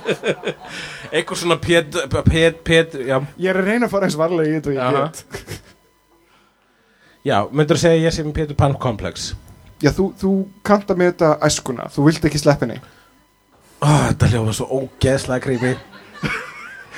[1.16, 4.74] Eitthvað svona pét, pét, pét Ég er að reyna að fara eins varlega í þetta
[4.74, 5.62] og ég get.
[7.28, 9.30] Já myndur segja að ég sé með Pétur Pan komplex?
[9.84, 10.32] Já, þú, þú
[10.66, 12.40] kannt að með þetta æskuna Þú vilt ekki
[13.78, 15.76] Ó, Þetta hljóða svo ógeðslega creepy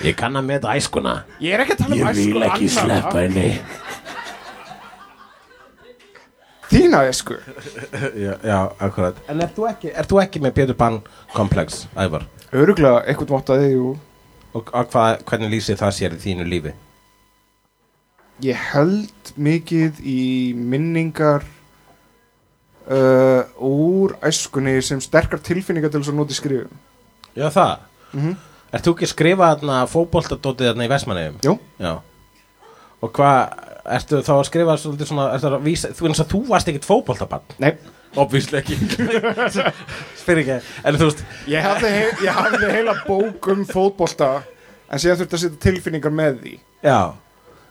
[0.06, 3.12] Ég kann að meta æskuna Ég er ekki að tala um æsku annarra.
[3.20, 3.48] henni
[6.70, 7.36] Þína æsku
[8.24, 11.00] Já, já akkurat En ert þú ekki, ert þú ekki með Pétur Pan
[11.36, 12.28] komplex, Ævar?
[12.56, 13.90] Öruglega eitthvað vottaði jú.
[14.58, 16.74] Og, og hvað, hvernig lýsir það sér í þínu lífi?
[18.46, 20.20] Ég held mikið í
[20.56, 21.44] minningar
[22.88, 26.86] uh, úr æskunni sem sterkar tilfinningar til þess að nota í skrifum
[27.36, 27.76] Já, það
[28.14, 28.38] mm
[28.70, 31.40] Ert þú ekki að skrifa þarna fótboltadótið þarna í Vestmannegjum?
[31.46, 31.56] Jú.
[31.82, 31.94] Já.
[33.00, 33.64] Og hvað,
[33.96, 36.90] ertu þá að skrifa svolítið svona, ertu að vísa, þú veist að þú varst ekkit
[36.90, 37.56] fótboltabann?
[37.64, 37.72] Nei,
[38.18, 38.78] Obvíslega ekki.
[40.20, 41.20] Spyr ekki, en þú veist,
[41.52, 44.30] ég hafði, he ég hafði heila bók um fótbolta
[44.90, 46.54] en síðan þurfti að setja tilfinningar með því
[46.86, 47.00] já.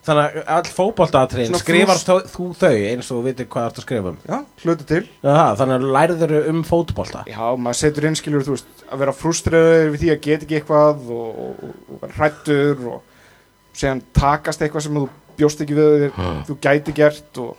[0.08, 3.66] Þannig að all fótboltaatriðin Svona skrifar frús- þú, þú þau eins og þú veitir hvað
[3.68, 4.18] ertu að skrifa um.
[4.24, 7.22] Já, hluti til Já, þannig að lærður um fótbolta.
[7.28, 10.58] Já, maður setur inn skilur, þú veist, að vera frústræður við því að geta ekki
[10.62, 13.00] eitthvað og, og, og vera hrættur og
[13.78, 15.06] síðan takast eitthvað sem þú
[15.38, 17.56] bjóst ekki við þér, þú gæti gert og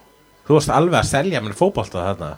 [0.49, 2.31] Þú varst alveg að selja mér fótbolta þarna.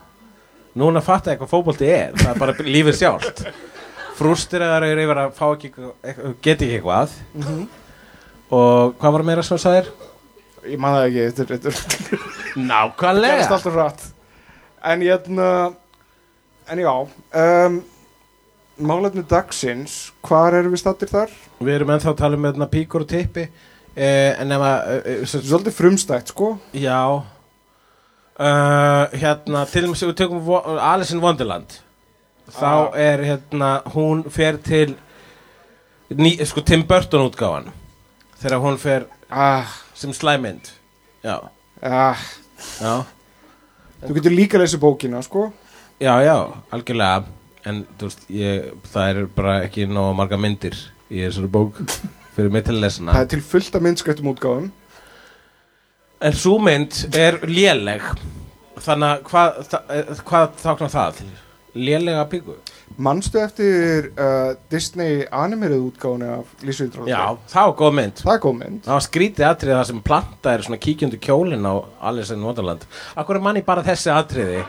[0.76, 3.46] Núna fatta ég hvað fótbolti er, það er bara lífið sjálft.
[4.20, 7.14] Frústiraðar eru yfir að fá ekki, eitthvað- geta ekki eitthvað.
[8.52, 9.92] Og hvað var meira sem þú sagðir?
[10.68, 13.48] ég man það ekki, þetta er- er- gerist Nákvæmlega.
[13.56, 14.02] alltaf rætt
[14.84, 15.10] en ég
[16.70, 16.92] en já
[17.34, 17.84] um,
[18.78, 21.30] málefni dagsins hvar erum við stattir þar?
[21.62, 23.48] Við erum ennþá að tala um hérna, píkur og tippi
[23.96, 27.00] eh, En ef að eh, eh, Svolítið frumstætt, sko Já
[28.40, 31.80] uh, Hérna Til og með sem við tökum Vo- Alice in Wonderland
[32.52, 32.90] Þá Ah.
[33.00, 34.96] er hérna Hún fer til
[36.12, 37.72] ný, Sko Tim Burton útgáfan
[38.42, 40.72] Þegar hún fer ah, sem slæmynd
[41.22, 41.38] Já.
[41.82, 42.18] Ah,
[42.82, 43.04] Já.
[44.02, 45.52] Þú getur líka að lesa bókina, sko.
[46.02, 46.36] Já, já,
[46.74, 47.26] algjörlega.
[47.70, 50.74] En veist, ég, það er bara ekki nóg marga myndir
[51.14, 51.78] í þessari bók
[52.34, 53.14] fyrir mig til að lesa hana.
[53.14, 54.72] Það er til fullt af myndskvættum útgáfum.
[56.26, 58.02] En svo mynd er léleg.
[58.82, 59.62] Þannig að hvað,
[59.94, 61.22] eh, hvað þáknar það?
[61.78, 62.58] Lélega píku?
[62.98, 67.10] Manstu eftir uh, Disney animerið útgáfunu af Lísvildróð?
[67.12, 68.24] Já, það var góð mynd.
[68.24, 68.80] Það er góð mynd.
[68.86, 71.74] Það var skrítið atriði það sem planta er svona kíkjundu kjólin á
[72.10, 72.88] Alice in Wonderland.
[73.16, 74.64] Akkur er manni bara þessi atriði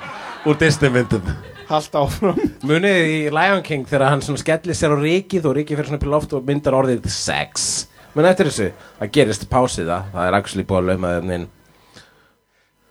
[0.47, 1.33] úr Disney myndum?
[1.71, 2.43] Hallt áfram.
[2.69, 6.01] Munið í Lion King þegar hann svona skellir sér á ríkið og ríkið fyrir svona
[6.03, 7.71] upp í loft og myndar orðið sex.
[8.13, 10.13] Munið eftir þessu, það gerist pásið það.
[10.13, 11.51] Það er actually búið að lauma þeim inn.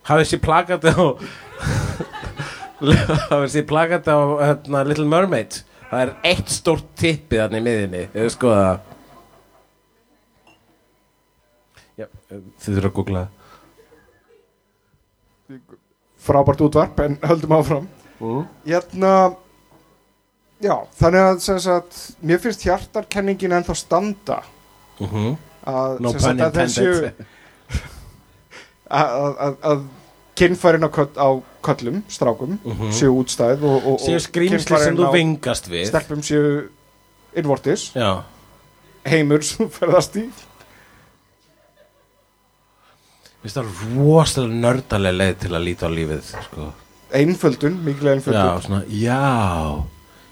[0.08, 0.96] Hafið sér plakati
[2.82, 5.60] á Hafið sér plakati á hérna, Little Mermaid.
[5.90, 8.78] Það er eitt stórt tippið þannig í miðinni Eða skoða það.
[12.00, 13.38] Já, þið þurfa að googla það.
[16.22, 17.86] Frábært útvarp en höldum áfram.
[18.22, 18.42] Mm.
[18.66, 19.12] Hérna
[20.62, 24.36] Já, þannig að sagt, mér finnst hjartarkenningin ennþá standa.
[25.00, 25.32] Mm -hmm.
[25.66, 27.26] að, No sagt, að intended.
[29.00, 29.08] að,
[29.46, 29.82] að, að
[30.36, 31.28] kynfærin á, köll, á
[31.62, 32.90] köllum, strákum Mhm.
[32.90, 35.86] séu útstæð og, og, Séu skrýmsli sem þú á vingast við.
[35.90, 36.68] stelpum séu
[37.36, 38.22] innvortis, Já.
[39.04, 40.28] Heimur sem ferðast í.
[43.42, 46.68] Vist það er rosalega nördalega leið til að líta á lífið sko.
[47.12, 49.84] einföldun, mikil Já, einföldun svona, já.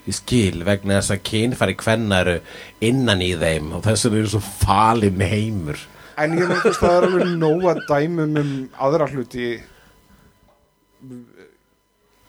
[0.09, 2.37] Ég skil vegna þess að kynfæri kvenna eru
[2.81, 5.77] innan í þeim og þess vegna eru svo falin heimur.
[6.17, 9.51] En ég þess að það er alveg nóga dæmum um aðra hluti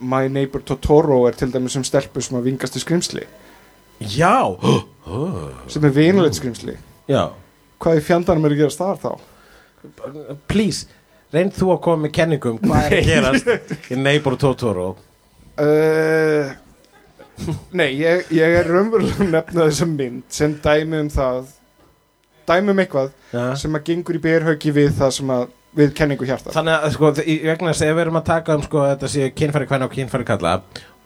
[0.02, 3.28] My Neighbor Totoro er til dæmis sem stelpu sem að vingast í skrimsli
[4.16, 4.50] Já!
[5.72, 6.78] Sem er vinulegt skrimsli
[7.10, 7.30] Já.
[7.82, 9.12] Hvað í fjandanum er að gerast þar þá?
[10.50, 10.86] please,
[11.34, 14.92] reynd þú að koma með kenningum hvað er að gerast í Neighbor Totoro?
[15.62, 16.52] Uh,
[17.74, 21.50] Nei, ég, ég er raunverulega að nefna þessa mynd sem dæmi um það
[22.50, 23.46] dæmi um eitthvað ja.
[23.58, 25.48] sem að gengur í berhauki við það sem að
[25.78, 28.66] við kenningu hjarta þannig að sko, í vegna þess að við erum að taka um
[28.66, 30.58] sko, þetta sé kynfæri kvenna og kynfæri kalla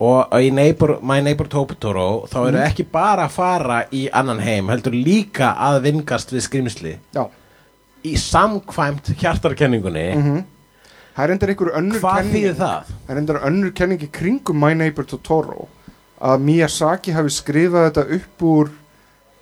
[0.06, 4.68] og í neighbor, My Neighbor Totoro þá eru ekki bara að fara í annan heim,
[4.74, 6.98] heldur líka að vingast við skrimsli.
[7.16, 7.24] Já,
[8.04, 10.44] í samkvæmt hjartarkenningunni mm
[11.16, 12.90] það er endur einhver önnur hvað þýðir það?
[12.92, 15.70] Það er endur önnur kenning í kringum My Neighbor Totoro
[16.26, 18.72] að Miyazaki hafi skrifað þetta upp úr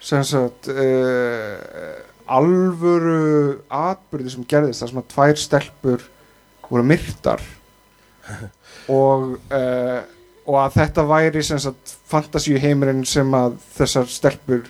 [0.03, 1.95] sem sagt uh,
[2.27, 6.05] alvöru atbyrði sem gerðist þar sem að tvær stelpur
[6.69, 7.43] voru myrtar.
[8.91, 9.99] Og uh,
[10.43, 14.65] og að þetta væri sem sagt fantasíu heimurinn sem að þessar stelpur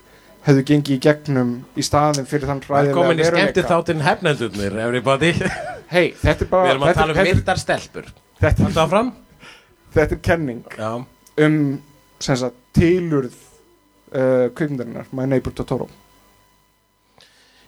[0.45, 4.75] hefðu gengið í gegnum í staðin fyrir þann Það er komin í skemmti þáttinn hefnendurnir,
[4.85, 5.31] everybody.
[5.89, 8.11] Hei, þetta er bara Við erum að tala um myrtar stelpur.
[8.37, 9.11] Þetta, Þetta áfram?
[9.93, 10.91] þetta er kenning Já.
[11.45, 11.57] um
[12.23, 13.33] sem sagt, tilurð
[14.13, 15.89] uh, kvikmyndarinnar My Neighbor Totoro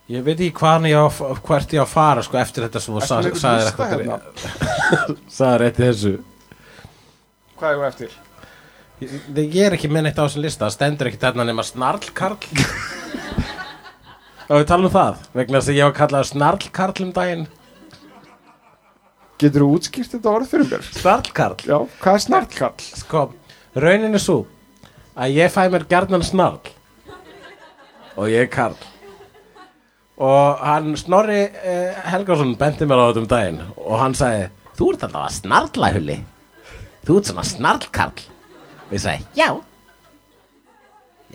[0.05, 1.05] Ég veit ekki hvaðan ég á,
[1.47, 3.65] hvert ég á að fara sko eftir þetta sem þú Ertu sa- með einhvern sagðir
[3.65, 6.11] lista eitthvað sagðir rétt í þessu.
[7.57, 8.13] Hvað er það eftir?
[9.01, 9.15] ég,
[9.55, 12.37] ég er ekki með neitt á þessum lista það stendur ekki þarna nema snarlkarl.
[14.45, 17.47] Og við talum um það vegna þess að ég var kallað snarlkarl um daginn.
[19.41, 20.85] Getur þú útskýrt þetta orð fyrir mér?
[21.01, 21.57] snarlkarl?
[21.65, 22.75] Já, hvað er snartkall?
[23.01, 23.23] sko,
[23.75, 24.37] raunin er svo
[25.17, 26.61] að ég fæ mér gjarnan snarl.
[28.15, 28.77] Og ég er karl
[30.15, 34.47] og hann Snorri eh, Helgason benti mér á þetta um daginn og hann sagði,
[34.77, 36.17] þú ert alltaf að snarla hulli.
[37.05, 38.23] Þú ert svona snarlkarl.
[38.85, 39.49] Og ég sagði, já.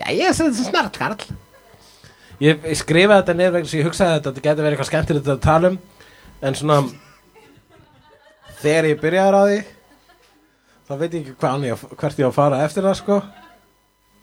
[0.01, 1.27] Já, ég er svona snarlkarl.
[2.41, 5.29] Ég, ég skrifaði þetta niður vegna sem ég hugsaði að þetta geti verið eitthvað skemmtilegt
[5.29, 5.77] að tala um
[6.41, 6.79] en svona
[8.63, 9.59] þegar ég byrjaði á því
[10.87, 13.19] þá veit ég ekki hvað ég, hvert ég á að fara eftir það sko.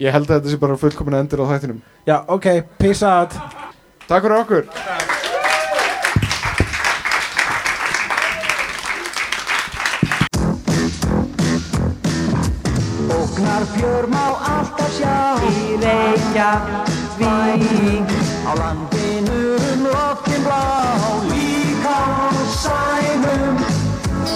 [0.03, 1.79] Ég held að þetta sé bara fullkomin endur á þættinum.
[2.07, 3.39] Já, ok, peace out
[4.09, 4.63] Takk fyrir okkur.
[13.13, 15.37] Ógnar fjör má alltaf sjá.
[15.45, 17.29] Í Reykjavík.
[18.49, 20.65] Á landinu um loftin blá
[21.29, 22.33] Líka á
[22.63, 23.57] sænum.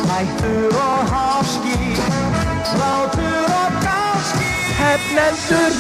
[0.09, 1.97] Hættur og háski
[2.77, 4.49] Látur og gáski.
[4.77, 5.73] Hefnendur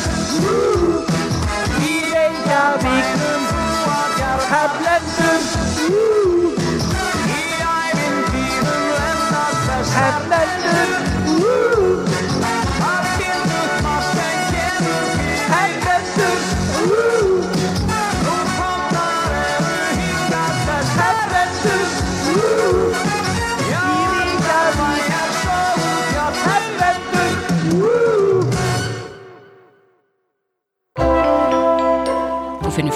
[1.77, 3.42] Í Reykjavíknum
[4.53, 4.82] Hefnendur